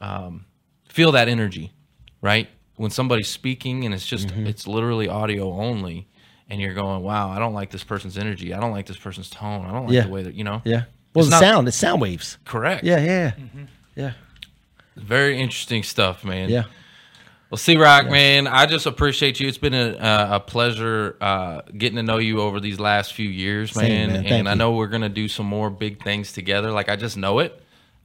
[0.00, 0.46] um,
[0.88, 1.72] feel that energy,
[2.22, 2.48] right?
[2.76, 4.46] When somebody's speaking and it's just, Mm-hmm.
[4.46, 6.08] it's literally audio only.
[6.48, 8.54] And you're going, wow, I don't like this person's energy.
[8.54, 9.66] I don't like this person's tone.
[9.66, 10.02] I don't like Yeah.
[10.04, 10.62] the way that, you know?
[10.64, 10.84] Yeah.
[11.16, 12.38] Well, It's the not- sound, it's sound waves.
[12.44, 12.84] Correct.
[12.84, 13.32] Yeah, yeah,
[13.96, 14.12] yeah.
[14.96, 16.48] Very interesting stuff, man.
[16.48, 16.64] Yeah.
[17.50, 19.46] Well, C-Roc, man, I just appreciate you.
[19.46, 23.28] It's been a, a, a pleasure uh, getting to know you over these last few
[23.28, 24.06] years, Same, man.
[24.08, 24.16] man.
[24.16, 24.56] And Thank I you.
[24.58, 26.72] know we're gonna do some more big things together.
[26.72, 27.60] Like I just know it.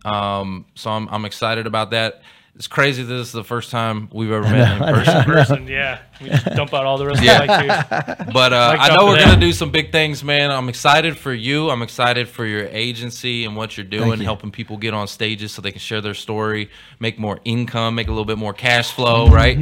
[0.05, 2.21] Um, so I'm I'm excited about that.
[2.55, 3.01] It's crazy.
[3.03, 5.23] This is the first time we've ever met in person.
[5.23, 5.67] person.
[5.67, 7.41] Yeah, we just dump out all the rest Yeah.
[7.41, 8.31] of the mic too.
[8.33, 9.29] But uh, I know we're them.
[9.29, 10.51] gonna do some big things, man.
[10.51, 11.69] I'm excited for you.
[11.69, 14.25] I'm excited for your agency and what you're doing, you.
[14.25, 18.07] helping people get on stages so they can share their story, make more income, make
[18.07, 19.25] a little bit more cash flow.
[19.27, 19.33] Mm-hmm.
[19.33, 19.57] Right?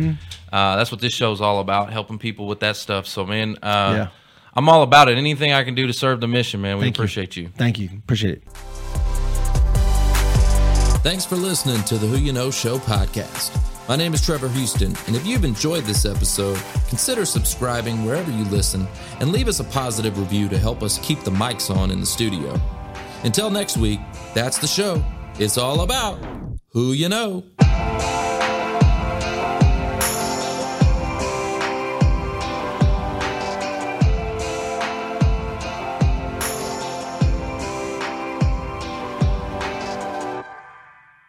[0.52, 3.06] Uh, that's what this show's all about, helping people with that stuff.
[3.08, 4.08] So, man, uh, Yeah.
[4.56, 5.18] I'm all about it.
[5.18, 6.78] Anything I can do to serve the mission, man.
[6.78, 7.02] We Thank you.
[7.04, 7.50] appreciate you.
[7.56, 7.90] Thank you.
[8.04, 8.44] Appreciate it.
[11.02, 13.58] Thanks for listening to the Who You Know Show podcast.
[13.88, 18.44] My name is Trevor Houston, and if you've enjoyed this episode, consider subscribing wherever you
[18.46, 18.86] listen
[19.22, 22.06] and leave us a positive review to help us keep the mics on in the
[22.06, 22.60] studio.
[23.24, 24.02] Until next week,
[24.34, 25.02] that's the show.
[25.40, 26.20] It's all about
[26.74, 27.46] who you know.